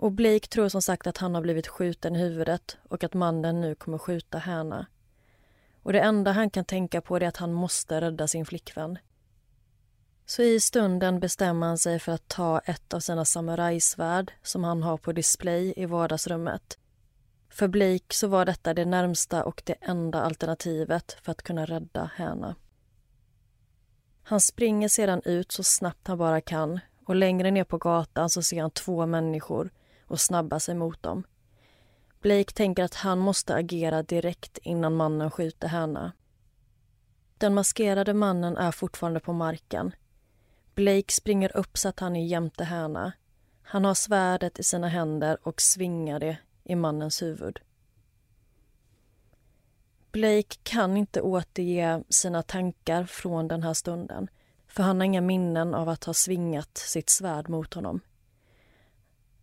[0.01, 3.61] Och Blake tror som sagt att han har blivit skjuten i huvudet och att mannen
[3.61, 4.85] nu kommer skjuta Hanna.
[5.83, 8.97] Och det enda han kan tänka på är att han måste rädda sin flickvän.
[10.25, 14.83] Så i stunden bestämmer han sig för att ta ett av sina samurajsvärd som han
[14.83, 16.77] har på display i vardagsrummet.
[17.49, 22.11] För Blake så var detta det närmsta och det enda alternativet för att kunna rädda
[22.15, 22.55] Hanna.
[24.23, 28.41] Han springer sedan ut så snabbt han bara kan och längre ner på gatan så
[28.41, 29.71] ser han två människor
[30.11, 31.23] och snabbar sig mot dem.
[32.21, 36.11] Blake tänker att han måste agera direkt innan mannen skjuter henne.
[37.37, 39.91] Den maskerade mannen är fortfarande på marken
[40.75, 43.11] Blake springer upp så att han är jämte henne.
[43.61, 47.59] Han har svärdet i sina händer och svingar det i mannens huvud.
[50.11, 54.29] Blake kan inte återge sina tankar från den här stunden
[54.67, 57.99] för han har inga minnen av att ha svingat sitt svärd mot honom.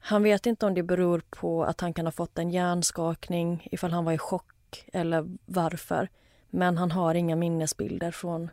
[0.00, 3.92] Han vet inte om det beror på att han kan ha fått en hjärnskakning ifall
[3.92, 6.08] han var i chock eller varför
[6.50, 8.50] men han har inga minnesbilder från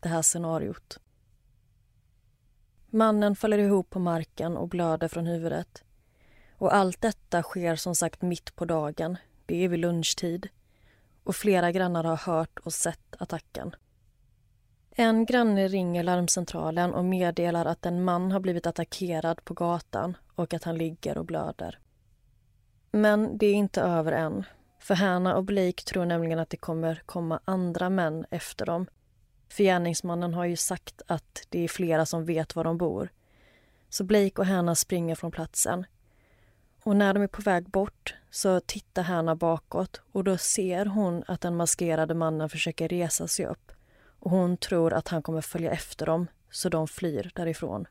[0.00, 1.00] det här scenariot.
[2.90, 5.84] Mannen faller ihop på marken och blöder från huvudet.
[6.56, 9.16] Och allt detta sker som sagt mitt på dagen.
[9.46, 10.48] Det är vid lunchtid.
[11.24, 13.76] Och flera grannar har hört och sett attacken.
[14.90, 20.54] En granne ringer larmcentralen och meddelar att en man har blivit attackerad på gatan och
[20.54, 21.78] att han ligger och blöder.
[22.90, 24.44] Men det är inte över än.
[24.78, 28.86] För Hanna och Blake tror nämligen att det kommer komma andra män efter dem
[29.48, 33.08] för gärningsmannen har ju sagt att det är flera som vet var de bor.
[33.88, 35.86] Så Blake och Hanna springer från platsen.
[36.84, 41.24] Och när de är på väg bort så tittar Hanna bakåt och då ser hon
[41.26, 43.72] att den maskerade mannen försöker resa sig upp.
[44.20, 47.86] Och hon tror att han kommer följa efter dem, så de flyr därifrån.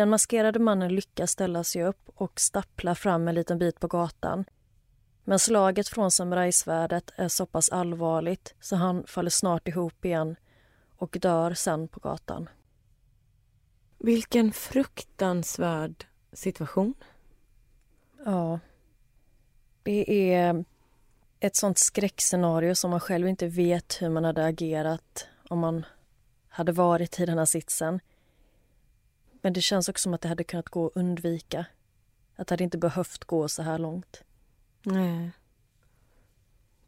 [0.00, 4.44] Den maskerade mannen lyckas ställa sig upp och stappla fram en liten bit på gatan
[5.24, 10.36] men slaget från samurajsvärdet är så pass allvarligt så han faller snart ihop igen
[10.96, 12.48] och dör sen på gatan.
[13.98, 16.94] Vilken fruktansvärd situation.
[18.24, 18.60] Ja.
[19.82, 20.64] Det är
[21.40, 25.86] ett sånt skräckscenario som man själv inte vet hur man hade agerat om man
[26.48, 28.00] hade varit i den här sitsen.
[29.40, 31.66] Men det känns också som att det hade kunnat gå att undvika.
[32.36, 34.24] Att det hade inte behövt gå så här långt.
[34.82, 35.30] Nej.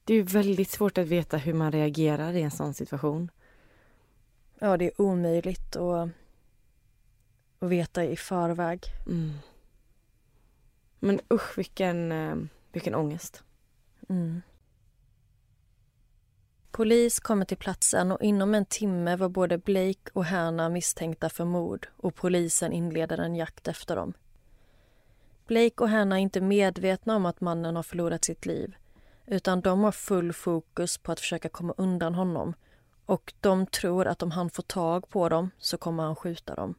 [0.04, 3.30] Det är väldigt svårt att veta hur man reagerar i en sån situation.
[4.58, 6.08] Ja, det är omöjligt att,
[7.58, 8.80] att veta i förväg.
[9.06, 9.32] Mm.
[10.98, 12.36] Men usch vilken, eh,
[12.72, 13.42] vilken ångest.
[14.08, 14.42] Mm.
[16.72, 21.44] Polis kommer till platsen och inom en timme var både Blake och Hannah misstänkta för
[21.44, 24.12] mord och polisen inleder en jakt efter dem.
[25.46, 28.76] Blake och Hannah är inte medvetna om att mannen har förlorat sitt liv
[29.26, 32.54] utan de har full fokus på att försöka komma undan honom
[33.06, 36.74] och de tror att om han får tag på dem så kommer han skjuta dem.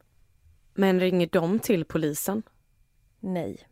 [0.74, 2.42] Men ringer de till polisen?
[3.20, 3.68] Nej.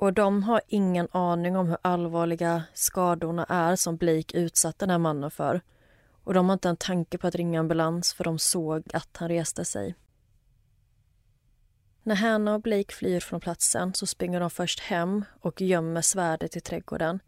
[0.00, 4.98] Och de har ingen aning om hur allvarliga skadorna är som Blake utsatt den här
[4.98, 5.60] mannen för.
[6.24, 9.28] Och de har inte en tanke på att ringa ambulans för de såg att han
[9.28, 9.94] reste sig.
[12.02, 16.56] När Hanna och Blake flyr från platsen så springer de först hem och gömmer svärdet
[16.56, 17.20] i trädgården.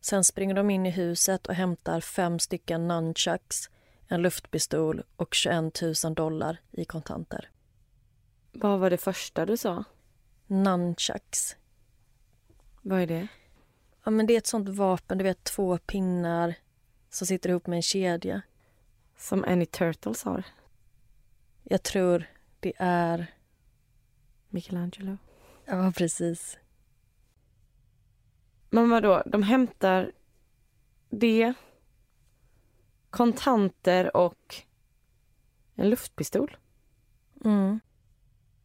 [0.00, 3.70] Sen springer de in i huset och hämtar fem stycken nunchucks,
[4.08, 7.50] en luftpistol och 21 000 dollar i kontanter.
[8.52, 9.84] Vad var det första du sa?
[10.46, 11.56] Nunchucks.
[12.88, 13.28] Vad är det?
[14.04, 16.54] Ja, men det är ett sånt vapen, du vet två pinnar
[17.10, 18.42] som sitter ihop med en kedja.
[19.16, 20.44] Som Annie Turtles har?
[21.62, 22.24] Jag tror
[22.60, 23.26] det är...
[24.48, 25.16] Michelangelo?
[25.64, 26.58] Ja, precis.
[28.70, 30.12] Men vadå, de hämtar
[31.10, 31.54] det,
[33.10, 34.56] kontanter och
[35.74, 36.56] en luftpistol?
[37.44, 37.80] Mm.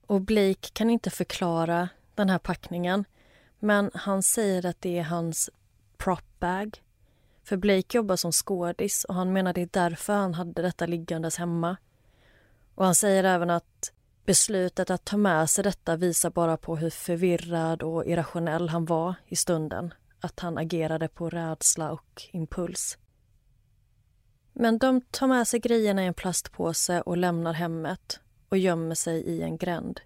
[0.06, 3.06] Och Blake kan inte förklara den här packningen.
[3.64, 5.50] Men han säger att det är hans
[5.98, 6.82] prop bag.
[7.44, 11.38] För Blake jobbar som skådis och han menar det är därför han hade detta liggandes
[11.38, 11.78] hemma.
[12.76, 13.92] Och han säger även att
[14.26, 19.16] beslutet att ta med sig detta visar bara på hur förvirrad och irrationell han var
[19.26, 19.94] i stunden.
[20.20, 22.98] Att han agerade på rädsla och impuls.
[24.54, 29.22] Men de tar med sig grejerna i en plastpåse och lämnar hemmet och gömmer sig
[29.22, 30.02] i en gränd.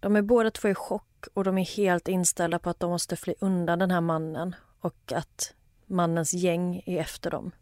[0.00, 3.16] De är båda två i chock och de är helt inställda på att de måste
[3.16, 5.54] fly undan den här mannen och att
[5.86, 7.52] mannens gäng är efter dem.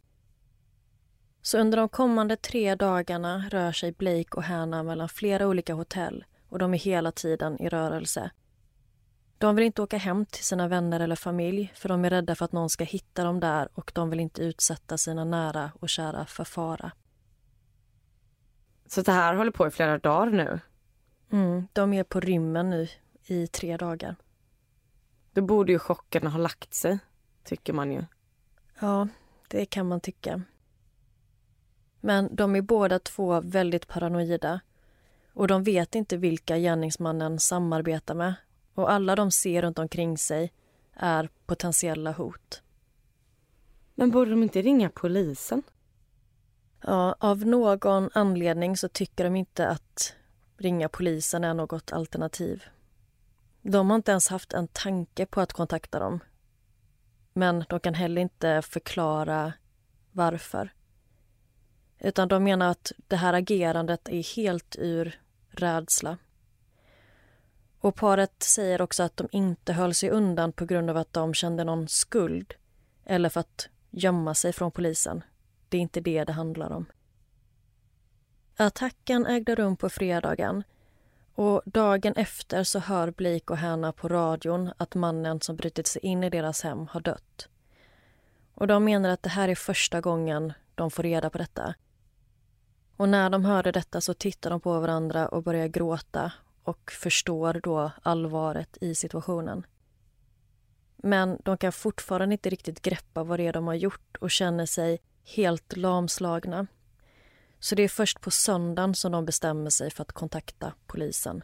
[1.43, 6.25] Så under de kommande tre dagarna rör sig Blake och Hannah mellan flera olika hotell
[6.49, 8.31] och de är hela tiden i rörelse.
[9.39, 12.45] De vill inte åka hem till sina vänner eller familj för de är rädda för
[12.45, 16.27] att någon ska hitta dem där och de vill inte utsätta sina nära och kära
[16.27, 16.93] för fara.
[18.87, 20.61] Så det här håller på i flera dagar nu?
[21.33, 22.89] Mm, de är på rymmen nu
[23.31, 24.17] i tre dagar.
[25.33, 26.99] Då borde ju chocken ha lagt sig,
[27.45, 28.05] tycker man ju.
[28.81, 29.09] Ja,
[29.49, 30.43] det kan man tycka.
[32.01, 34.61] Men de är båda två väldigt paranoida
[35.33, 38.35] och de vet inte vilka gärningsmannen samarbetar med
[38.75, 40.53] och alla de ser runt omkring sig
[40.95, 42.63] är potentiella hot.
[43.95, 45.63] Men borde de inte ringa polisen?
[46.81, 50.15] Ja, av någon anledning så tycker de inte att
[50.57, 52.65] ringa polisen är något alternativ.
[53.63, 56.21] De har inte ens haft en tanke på att kontakta dem.
[57.33, 59.53] Men de kan heller inte förklara
[60.13, 60.73] varför.
[61.99, 66.19] Utan de menar att det här agerandet är helt ur rädsla.
[67.81, 71.35] Och paret säger också att de inte höll sig undan på grund av att de
[71.35, 72.55] kände någon skuld
[73.05, 75.25] eller för att gömma sig från polisen.
[75.69, 76.87] Det är inte det det handlar om.
[78.57, 80.65] Attacken ägde rum på fredagen
[81.39, 86.03] och dagen efter så hör Blake och Hanna på radion att mannen som brutit sig
[86.03, 87.49] in i deras hem har dött.
[88.55, 91.75] Och de menar att det här är första gången de får reda på detta.
[92.97, 96.33] Och när de hörde detta så tittar de på varandra och börjar gråta
[96.63, 99.67] och förstår då allvaret i situationen.
[100.97, 104.67] Men de kan fortfarande inte riktigt greppa vad det är de har gjort och känner
[104.67, 106.67] sig helt lamslagna.
[107.61, 111.43] Så det är först på söndagen som de bestämmer sig för att kontakta polisen.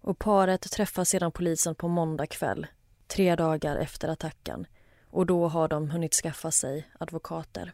[0.00, 2.66] Och paret träffar sedan polisen på måndag kväll,
[3.06, 4.66] tre dagar efter attacken.
[5.10, 7.72] Och då har de hunnit skaffa sig advokater.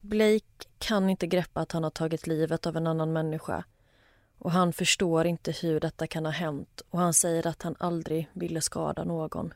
[0.00, 3.64] Blake kan inte greppa att han har tagit livet av en annan människa
[4.38, 8.28] och han förstår inte hur detta kan ha hänt och han säger att han aldrig
[8.32, 9.54] ville skada någon.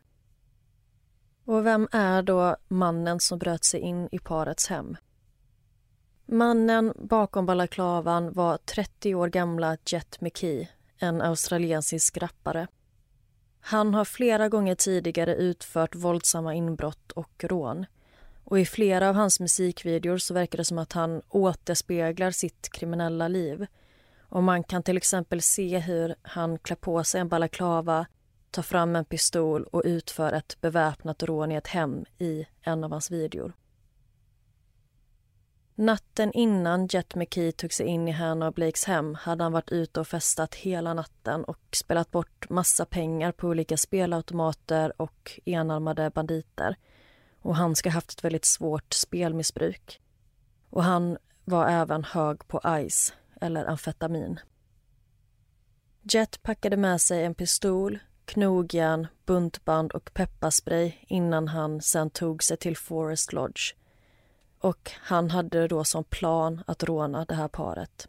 [1.45, 4.97] Och vem är då mannen som bröt sig in i parets hem?
[6.29, 10.68] Mannen bakom balaklavan var 30 år gamla Jet McKee,
[10.99, 12.66] en australiensisk rappare.
[13.61, 17.87] Han har flera gånger tidigare utfört våldsamma inbrott och rån.
[18.45, 23.29] Och I flera av hans musikvideor så verkar det som att han återspeglar sitt kriminella
[23.29, 23.66] liv.
[24.20, 28.07] Och Man kan till exempel se hur han klär på sig en balaklava
[28.51, 32.91] tar fram en pistol och utför ett beväpnat rån i ett hem i en av
[32.91, 33.53] hans videor.
[35.79, 39.72] Natten innan Jet McKee tog sig in i Hannah och Blakes hem hade han varit
[39.72, 46.11] ute och festat hela natten och spelat bort massa pengar på olika spelautomater och enarmade
[46.11, 46.77] banditer.
[47.41, 50.01] Och han ska ha haft ett väldigt svårt spelmissbruk.
[50.70, 54.41] Och han var även hög på ice, eller amfetamin.
[56.03, 62.57] Jet packade med sig en pistol, knogjärn, buntband och pepparspray innan han sen tog sig
[62.57, 63.74] till Forest Lodge
[64.67, 68.09] och han hade då som plan att råna det här paret.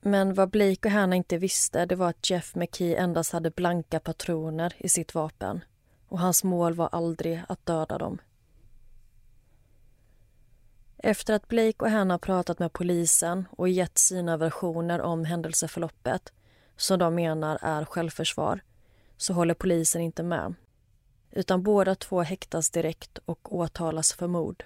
[0.00, 4.00] Men vad Blake och Hannah inte visste det var att Jeff McKee endast hade blanka
[4.00, 5.64] patroner i sitt vapen
[6.08, 8.18] och hans mål var aldrig att döda dem.
[10.98, 16.32] Efter att Blake och Hannah pratat med polisen och gett sina versioner om händelseförloppet
[16.76, 18.60] som de menar är självförsvar
[19.16, 20.54] så håller polisen inte med
[21.30, 24.64] utan båda två häktas direkt och åtalas för mord.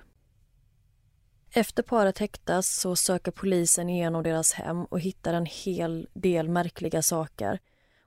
[1.56, 7.02] Efter paret häktas så söker polisen igenom deras hem och hittar en hel del märkliga
[7.02, 7.58] saker.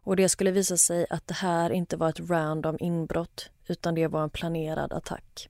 [0.04, 4.08] Och Det skulle visa sig att det här inte var ett random inbrott utan det
[4.08, 5.50] var en planerad attack.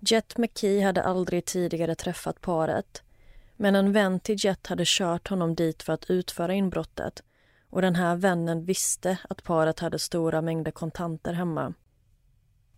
[0.00, 3.02] Jet McKee hade aldrig tidigare träffat paret
[3.56, 7.22] men en vän till Jet hade kört honom dit för att utföra inbrottet
[7.70, 11.74] och den här vännen visste att paret hade stora mängder kontanter hemma.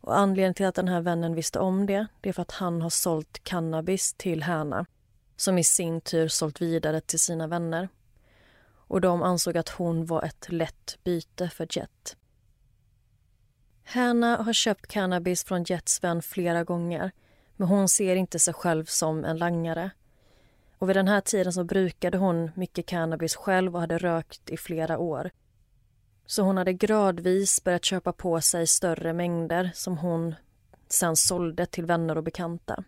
[0.05, 2.83] Och Anledningen till att den här vännen visste om det, det är för att han
[2.83, 4.87] har sålt cannabis till Hanna
[5.37, 7.89] som i sin tur sålt vidare till sina vänner.
[8.67, 12.17] Och de ansåg att hon var ett lätt byte för Jet.
[13.85, 17.11] Hanna har köpt cannabis från Jets vän flera gånger
[17.57, 19.91] men hon ser inte sig själv som en langare.
[20.79, 24.57] Och vid den här tiden så brukade hon mycket cannabis själv och hade rökt i
[24.57, 25.31] flera år.
[26.27, 30.35] Så hon hade gradvis börjat köpa på sig större mängder som hon
[30.89, 32.85] sen sålde till vänner och bekanta.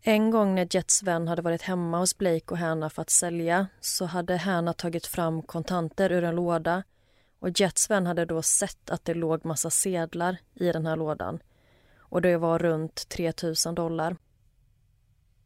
[0.00, 3.66] En gång när Jets vän hade varit hemma hos Blake och Hanna för att sälja
[3.80, 6.82] så hade Hanna tagit fram kontanter ur en låda
[7.38, 11.42] och Jets vän hade då sett att det låg massa sedlar i den här lådan
[11.98, 14.16] och det var runt 3000 dollar.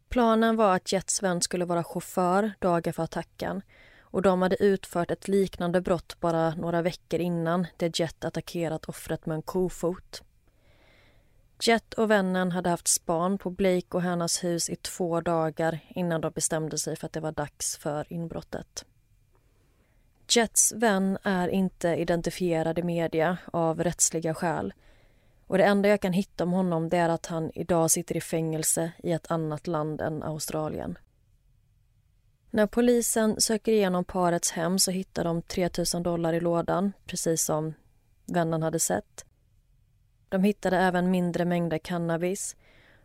[0.09, 3.62] Planen var att Jets vän skulle vara chaufför dagar för attacken
[4.11, 9.27] och de hade utfört ett liknande brott bara några veckor innan där Jet attackerat offret
[9.27, 10.23] med en kofot.
[11.63, 16.21] Jet och vännen hade haft span på Blake och hennes hus i två dagar innan
[16.21, 18.85] de bestämde sig för att det var dags för inbrottet.
[20.31, 24.75] Jets vän är inte identifierad i media av rättsliga skäl
[25.49, 28.21] och det enda jag kan hitta om honom det är att han idag sitter i
[28.21, 30.99] fängelse i ett annat land än Australien.
[32.51, 37.42] När polisen söker igenom parets hem så hittar de 3 000 dollar i lådan, precis
[37.42, 37.74] som
[38.26, 39.24] vännen hade sett.
[40.28, 42.57] De hittade även mindre mängder cannabis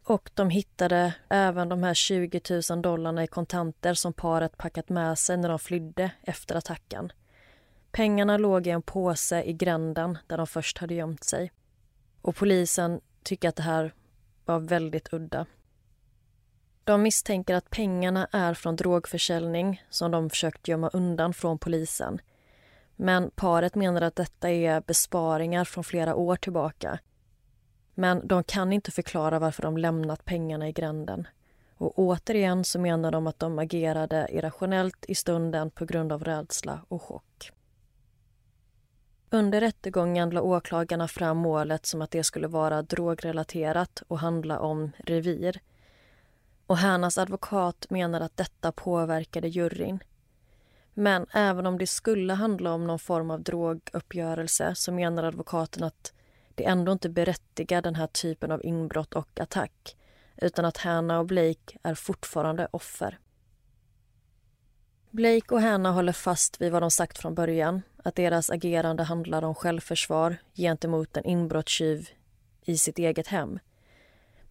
[0.04, 5.20] och de hittade även de här 20 000 dollarna i kontanter som paret packat med
[5.20, 7.12] sig när de flydde efter attacken.
[7.92, 11.52] Pengarna låg i en påse i gränden där de först hade gömt sig.
[12.22, 13.94] Och polisen tycker att det här
[14.46, 15.46] var väldigt udda.
[16.84, 22.22] De misstänker att pengarna är från drogförsäljning som de försökt gömma undan från polisen.
[22.96, 27.00] Men paret menar att detta är besparingar från flera år tillbaka.
[27.96, 31.28] Men de kan inte förklara varför de lämnat pengarna i gränden.
[31.78, 36.86] Och återigen så menar de att de agerade irrationellt i stunden på grund av rädsla
[36.88, 37.52] och chock.
[39.30, 44.92] Under rättegången la åklagarna fram målet som att det skulle vara drogrelaterat och handla om
[44.98, 45.60] revir
[46.74, 50.04] och Hannas advokat menar att detta påverkade juryn.
[50.94, 56.14] Men även om det skulle handla om någon form av droguppgörelse så menar advokaten att
[56.56, 59.98] det ändå inte berättigar den här typen av inbrott och attack
[60.38, 63.20] utan att Hanna och Blake är fortfarande offer.
[65.10, 69.44] Blake och Hanna håller fast vid vad de sagt från början att deras agerande handlar
[69.44, 72.10] om självförsvar gentemot en inbrottstjuv
[72.62, 73.60] i sitt eget hem.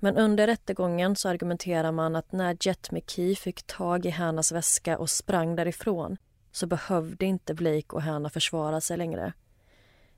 [0.04, 4.98] Men under rättegången så argumenterar man att när Jet McKee fick tag i Hannas väska
[4.98, 6.16] och sprang därifrån
[6.52, 9.32] så behövde inte Blake och Hanna försvara sig längre.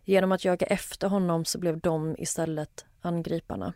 [0.05, 3.73] Genom att jaga efter honom så blev de istället angriparna.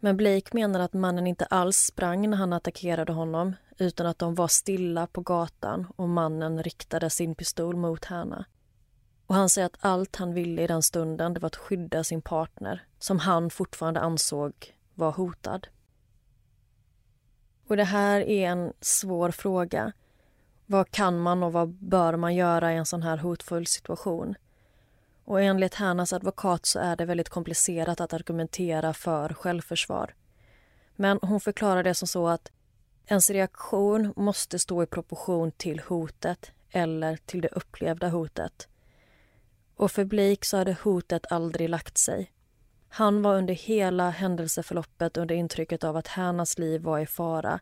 [0.00, 4.34] Men Blake menar att mannen inte alls sprang när han attackerade honom utan att de
[4.34, 8.44] var stilla på gatan och mannen riktade sin pistol mot Hanna.
[9.28, 12.22] Och han säger att allt han ville i den stunden det var att skydda sin
[12.22, 14.52] partner som han fortfarande ansåg
[14.94, 15.66] var hotad.
[17.66, 19.92] Och det här är en svår fråga.
[20.66, 24.34] Vad kan man och vad bör man göra i en sån här hotfull situation?
[25.24, 30.14] Och enligt Hannas advokat så är det väldigt komplicerat att argumentera för självförsvar.
[30.96, 32.50] Men hon förklarar det som så att
[33.06, 38.68] ens reaktion måste stå i proportion till hotet eller till det upplevda hotet.
[39.78, 42.32] Och för Blake så hade hotet aldrig lagt sig.
[42.88, 47.60] Han var under hela händelseförloppet under intrycket av att Hannas liv var i fara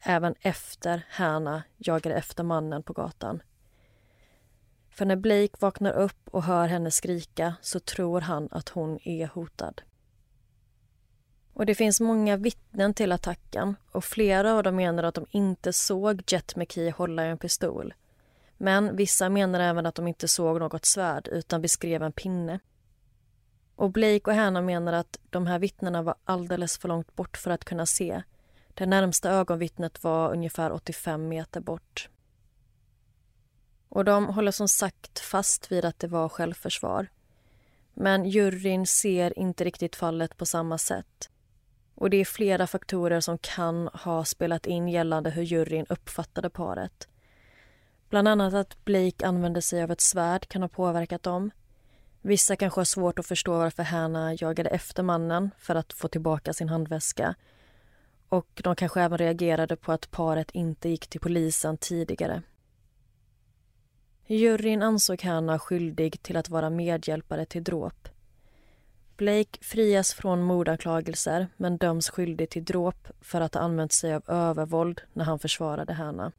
[0.00, 3.42] även efter Hanna jagade efter mannen på gatan.
[4.90, 9.26] För när Blake vaknar upp och hör henne skrika så tror han att hon är
[9.26, 9.82] hotad.
[11.52, 15.72] Och Det finns många vittnen till attacken och flera av dem menar att de inte
[15.72, 17.94] såg Jet McKee hålla en pistol.
[18.58, 22.60] Men vissa menar även att de inte såg något svärd utan beskrev en pinne.
[23.76, 27.50] Och Blake och Hannah menar att de här vittnena var alldeles för långt bort för
[27.50, 28.22] att kunna se.
[28.74, 32.08] Det närmsta ögonvittnet var ungefär 85 meter bort.
[33.88, 37.08] Och de håller som sagt fast vid att det var självförsvar.
[37.94, 41.30] Men juryn ser inte riktigt fallet på samma sätt.
[41.94, 47.08] Och det är flera faktorer som kan ha spelat in gällande hur juryn uppfattade paret.
[48.08, 51.50] Bland annat att Blake använde sig av ett svärd kan ha påverkat dem.
[52.22, 56.52] Vissa kanske har svårt att förstå varför Hanna jagade efter mannen för att få tillbaka
[56.52, 57.34] sin handväska.
[58.28, 62.42] Och de kanske även reagerade på att paret inte gick till polisen tidigare.
[64.26, 68.08] Juryn ansåg Hanna skyldig till att vara medhjälpare till dråp.
[69.16, 74.22] Blake frias från mordanklagelser men döms skyldig till dråp för att ha använt sig av
[74.26, 76.32] övervåld när han försvarade Hanna.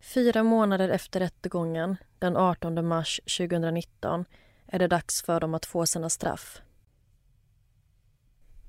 [0.00, 4.24] Fyra månader efter rättegången, den 18 mars 2019
[4.66, 6.62] är det dags för dem att få sina straff.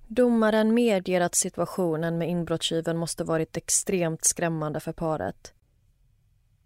[0.07, 5.53] Domaren medger att situationen med inbrottstjuven måste varit extremt skrämmande för paret.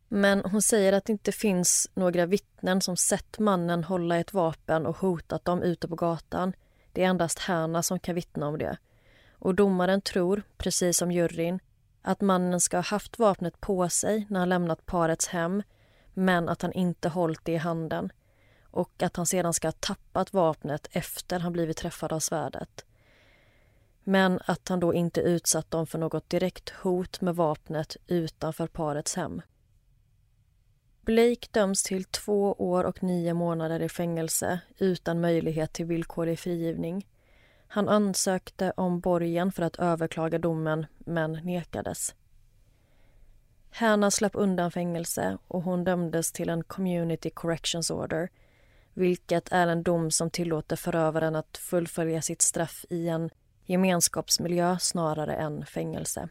[0.07, 4.86] Men hon säger att det inte finns några vittnen som sett mannen hålla ett vapen
[4.86, 6.53] och hotat dem ute på gatan.
[6.91, 8.78] Det är endast Hanna som kan vittna om det.
[9.32, 11.59] Och domaren tror, precis som juryn,
[12.04, 15.64] att mannen ska ha haft vapnet på sig när han lämnat parets hem
[16.14, 18.12] men att han inte hållit det i handen
[18.64, 22.86] och att han sedan ska ha tappat vapnet efter han blivit träffad av svärdet.
[24.04, 29.16] Men att han då inte utsatt dem för något direkt hot med vapnet utanför parets
[29.16, 29.41] hem.
[31.01, 37.08] Blake döms till två år och nio månader i fängelse utan möjlighet till villkorlig frigivning.
[37.74, 42.16] Han ansökte om borgen för att överklaga domen, men nekades.
[43.72, 48.30] Hanna slapp undan fängelse och hon dömdes till en Community Corrections Order
[48.94, 53.30] vilket är en dom som tillåter förövaren att fullfölja sitt straff i en
[53.66, 56.30] gemenskapsmiljö snarare än fängelse.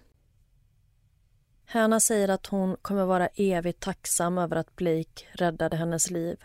[1.65, 6.41] Hanna säger att hon kommer vara evigt tacksam över att Blake räddade hennes liv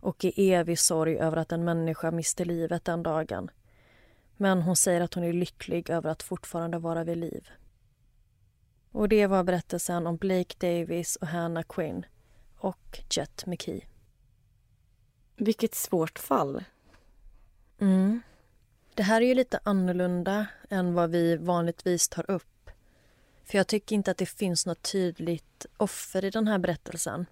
[0.00, 3.50] och i evig sorg över att en människa miste livet den dagen.
[4.36, 7.48] Men hon säger att hon är lycklig över att fortfarande vara vid liv.
[8.90, 12.06] Och det var berättelsen om Blake Davis och Hannah Quinn
[12.56, 13.80] och Jet McKee.
[15.36, 16.64] Vilket svårt fall.
[17.80, 18.22] Mm.
[18.94, 22.70] Det här är ju lite annorlunda än vad vi vanligtvis tar upp.
[23.44, 27.26] För jag tycker inte att det finns något tydligt offer i den här berättelsen.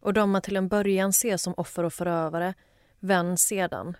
[0.00, 2.54] Och de man till en början ser som offer och förövare
[3.00, 3.96] vänds sedan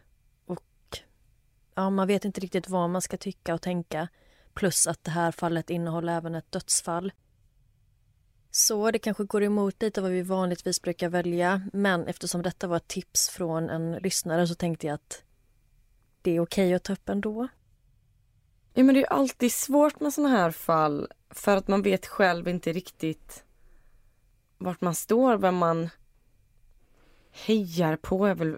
[1.79, 4.09] ja, man vet inte riktigt vad man ska tycka och tänka.
[4.55, 7.13] Plus att det här fallet innehåller även ett dödsfall.
[8.51, 11.63] Så det kanske går emot lite vad vi vanligtvis brukar välja.
[11.73, 15.23] Men eftersom detta var ett tips från en lyssnare så tänkte jag att
[16.23, 17.49] det är okej att ta upp ändå.
[18.75, 22.49] Ja, men det är alltid svårt med såna här fall för att man vet själv
[22.49, 23.45] inte riktigt
[24.59, 25.89] vart man står, vem man
[27.31, 28.57] hejar på är väl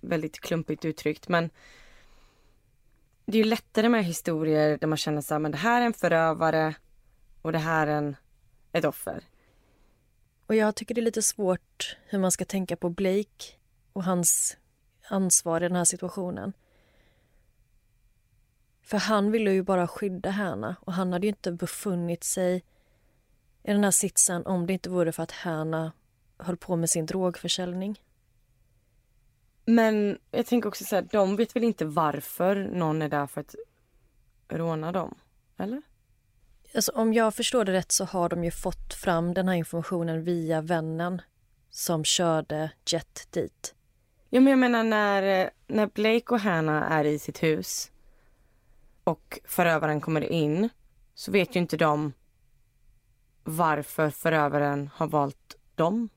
[0.00, 1.50] väldigt klumpigt uttryckt men
[3.30, 5.86] det är ju lättare med historier där man känner så här, men det här är
[5.86, 6.74] en förövare
[7.42, 8.16] och det här är en,
[8.72, 9.24] ett offer.
[10.46, 13.44] Och jag tycker det är lite svårt hur man ska tänka på Blake
[13.92, 14.56] och hans
[15.08, 16.52] ansvar i den här situationen.
[18.82, 22.56] För han ville ju bara skydda Hanna och han hade ju inte befunnit sig
[23.62, 25.92] i den här sitsen om det inte vore för att Hanna
[26.38, 28.00] höll på med sin drogförsäljning.
[29.70, 33.40] Men jag tänker också så här, de vet väl inte varför någon är där för
[33.40, 33.54] att
[34.48, 35.14] råna dem?
[35.58, 35.82] Eller?
[36.74, 40.24] Alltså, om jag förstår det rätt så har de ju fått fram den här informationen
[40.24, 41.22] via vännen
[41.70, 43.74] som körde Jet dit.
[44.30, 47.90] Ja, men jag menar när, när Blake och Hanna är i sitt hus
[49.04, 50.68] och förövaren kommer in
[51.14, 52.12] så vet ju inte de
[53.44, 56.08] varför förövaren har valt dem.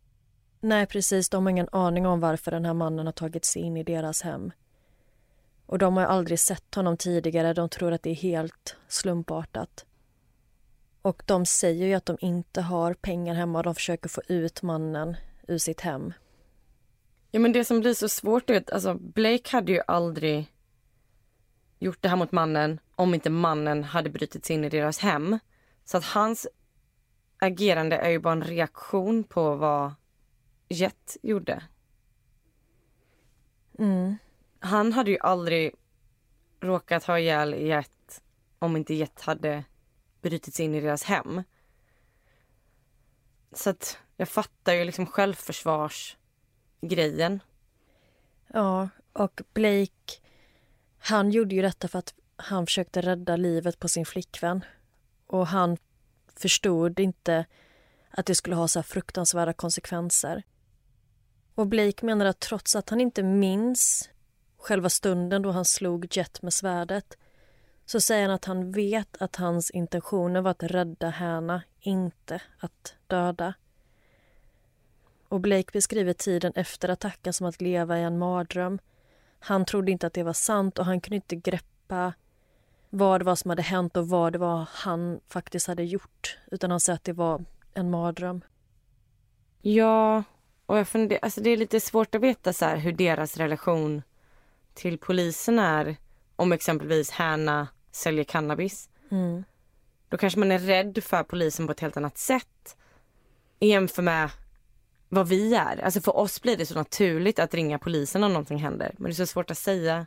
[0.65, 1.29] Nej, precis.
[1.29, 4.21] De har ingen aning om varför den här mannen har tagit sig in i deras
[4.21, 4.51] hem.
[5.65, 7.53] Och de har aldrig sett honom tidigare.
[7.53, 9.85] De tror att det är helt slumpartat.
[11.01, 14.61] Och de säger ju att de inte har pengar hemma och de försöker få ut
[14.61, 16.13] mannen ur sitt hem.
[17.31, 20.53] Ja men det som blir så svårt är att alltså Blake hade ju aldrig
[21.79, 25.39] gjort det här mot mannen om inte mannen hade brutit sig in i deras hem.
[25.85, 26.47] Så att hans
[27.39, 29.93] agerande är ju bara en reaktion på vad
[30.69, 31.63] Jet gjorde.
[33.79, 34.17] Mm.
[34.59, 35.75] Han hade ju aldrig
[36.59, 38.21] råkat ha ihjäl Jet
[38.59, 39.63] om inte Jet hade
[40.21, 41.43] brutit sig in i deras hem.
[43.51, 47.39] Så att jag fattar ju liksom självförsvarsgrejen.
[48.47, 50.13] Ja, och Blake,
[50.97, 54.65] han gjorde ju detta för att han försökte rädda livet på sin flickvän.
[55.27, 55.77] Och han
[56.35, 57.45] förstod inte
[58.09, 60.43] att det skulle ha så fruktansvärda konsekvenser.
[61.55, 64.09] Och Blake menar att trots att han inte minns
[64.57, 67.17] själva stunden då han slog Jet med svärdet
[67.85, 72.95] så säger han att han vet att hans intentioner var att rädda Hanna, inte att
[73.07, 73.53] döda.
[75.27, 78.79] Och Blake beskriver tiden efter attacken som att leva i en mardröm.
[79.39, 82.13] Han trodde inte att det var sant och han kunde inte greppa
[82.89, 86.37] vad det var som hade hänt och vad det var han faktiskt hade gjort.
[86.51, 88.41] Utan han säger att det var en mardröm.
[89.61, 90.23] Ja,
[90.65, 94.01] och jag funderar, alltså det är lite svårt att veta så hur deras relation
[94.73, 95.95] till polisen är
[96.35, 98.89] om exempelvis Hanna säljer cannabis.
[99.11, 99.43] Mm.
[100.09, 102.77] Då kanske man är rädd för polisen på ett helt annat sätt
[103.59, 104.29] jämfört med
[105.09, 105.77] vad vi är.
[105.83, 108.95] Alltså för oss blir det så naturligt att ringa polisen om någonting händer.
[108.97, 110.05] Men det är så svårt att säga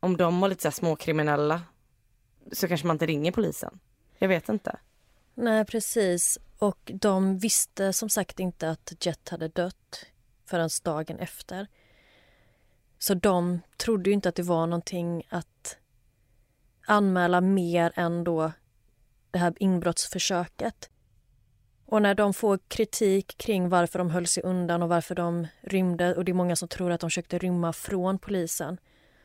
[0.00, 1.62] om de var lite så småkriminella
[2.52, 3.78] så kanske man inte ringer polisen.
[4.18, 4.76] Jag vet inte.
[5.38, 6.38] Nej, precis.
[6.58, 10.06] Och de visste som sagt inte att Jet hade dött
[10.46, 11.66] förrän dagen efter.
[12.98, 15.76] Så de trodde ju inte att det var någonting att
[16.86, 18.52] anmäla mer än då
[19.30, 20.90] det här inbrottsförsöket.
[21.86, 26.14] Och när de får kritik kring varför de höll sig undan och varför de rymde
[26.14, 28.78] och det är många som tror att de försökte rymma från polisen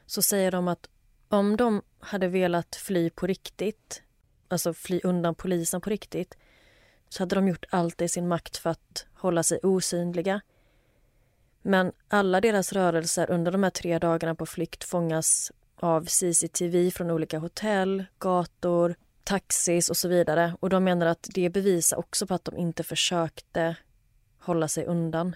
[0.05, 0.89] så säger de att
[1.29, 4.03] om de hade velat fly på riktigt,
[4.51, 6.37] alltså fly undan polisen på riktigt
[7.09, 10.41] så hade de gjort allt i sin makt för att hålla sig osynliga.
[11.61, 17.11] Men alla deras rörelser under de här tre dagarna på flykt fångas av CCTV från
[17.11, 20.55] olika hotell, gator, taxis och så vidare.
[20.59, 23.75] Och de menar att det bevisar också på att de inte försökte
[24.39, 25.35] hålla sig undan.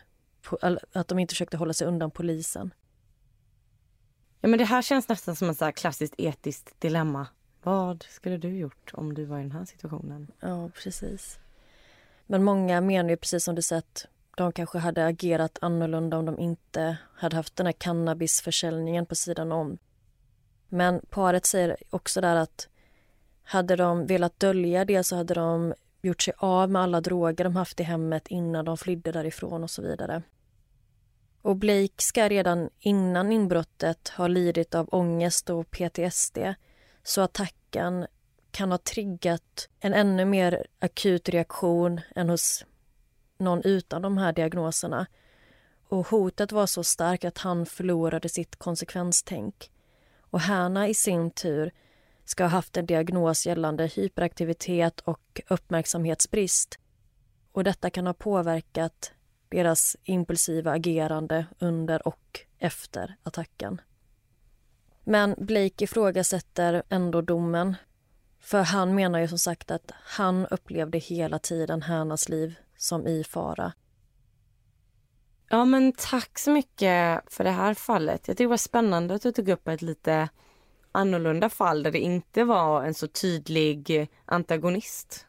[0.94, 2.74] Att de inte försökte hålla sig undan polisen.
[4.42, 7.28] Ja, men det här känns nästan som ett så klassiskt etiskt dilemma.
[7.66, 10.32] Vad skulle du gjort om du var i den här situationen?
[10.40, 11.40] Ja, precis.
[12.26, 14.08] Men många menar ju precis som du säger att
[14.38, 19.52] de kanske hade agerat annorlunda om de inte hade haft den här cannabisförsäljningen på sidan
[19.52, 19.78] om.
[20.70, 22.68] Men paret säger också där att
[23.44, 27.56] hade de velat dölja det så hade de gjort sig av med alla droger de
[27.56, 30.22] haft i hemmet innan de flydde därifrån och så vidare.
[31.42, 36.38] Och Blake ska redan innan inbrottet ha lidit av ångest och PTSD
[37.08, 38.08] så attacken
[38.52, 42.66] kan ha triggat en ännu mer akut reaktion än hos
[43.38, 45.08] någon utan de här diagnoserna.
[45.88, 49.72] Och hotet var så starkt att han förlorade sitt konsekvenstänk.
[50.20, 51.72] Och Hanna i sin tur
[52.26, 56.80] ska ha haft en diagnos gällande hyperaktivitet och uppmärksamhetsbrist.
[57.52, 59.12] Och detta kan ha påverkat
[59.50, 63.82] deras impulsiva agerande under och efter attacken.
[65.08, 67.76] Men Blake ifrågasätter ändå domen.
[68.40, 73.24] För han menar ju som sagt att han upplevde hela tiden Hannas liv som i
[73.24, 73.74] fara.
[75.50, 78.28] Ja, men tack så mycket för det här fallet.
[78.28, 80.30] Jag tycker det var spännande att du tog upp ett lite
[80.92, 85.26] annorlunda fall där det inte var en så tydlig antagonist.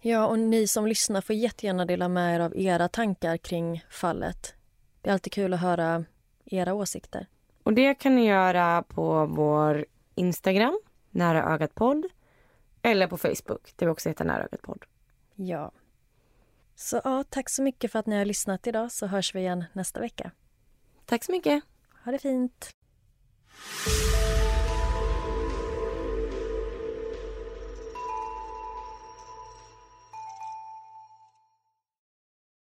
[0.00, 4.54] Ja, och ni som lyssnar får jättegärna dela med er av era tankar kring fallet.
[5.02, 6.04] Det är alltid kul att höra
[6.44, 7.26] era åsikter.
[7.62, 10.80] Och det kan ni göra på vår Instagram,
[11.10, 12.06] Nära ögat podd,
[12.82, 14.84] eller på Facebook där vi också heter Nära ögat podd.
[15.34, 15.72] Ja.
[16.74, 19.64] Så ja, tack så mycket för att ni har lyssnat idag så hörs vi igen
[19.72, 20.30] nästa vecka.
[21.04, 21.62] Tack så mycket.
[22.04, 22.70] Ha det fint.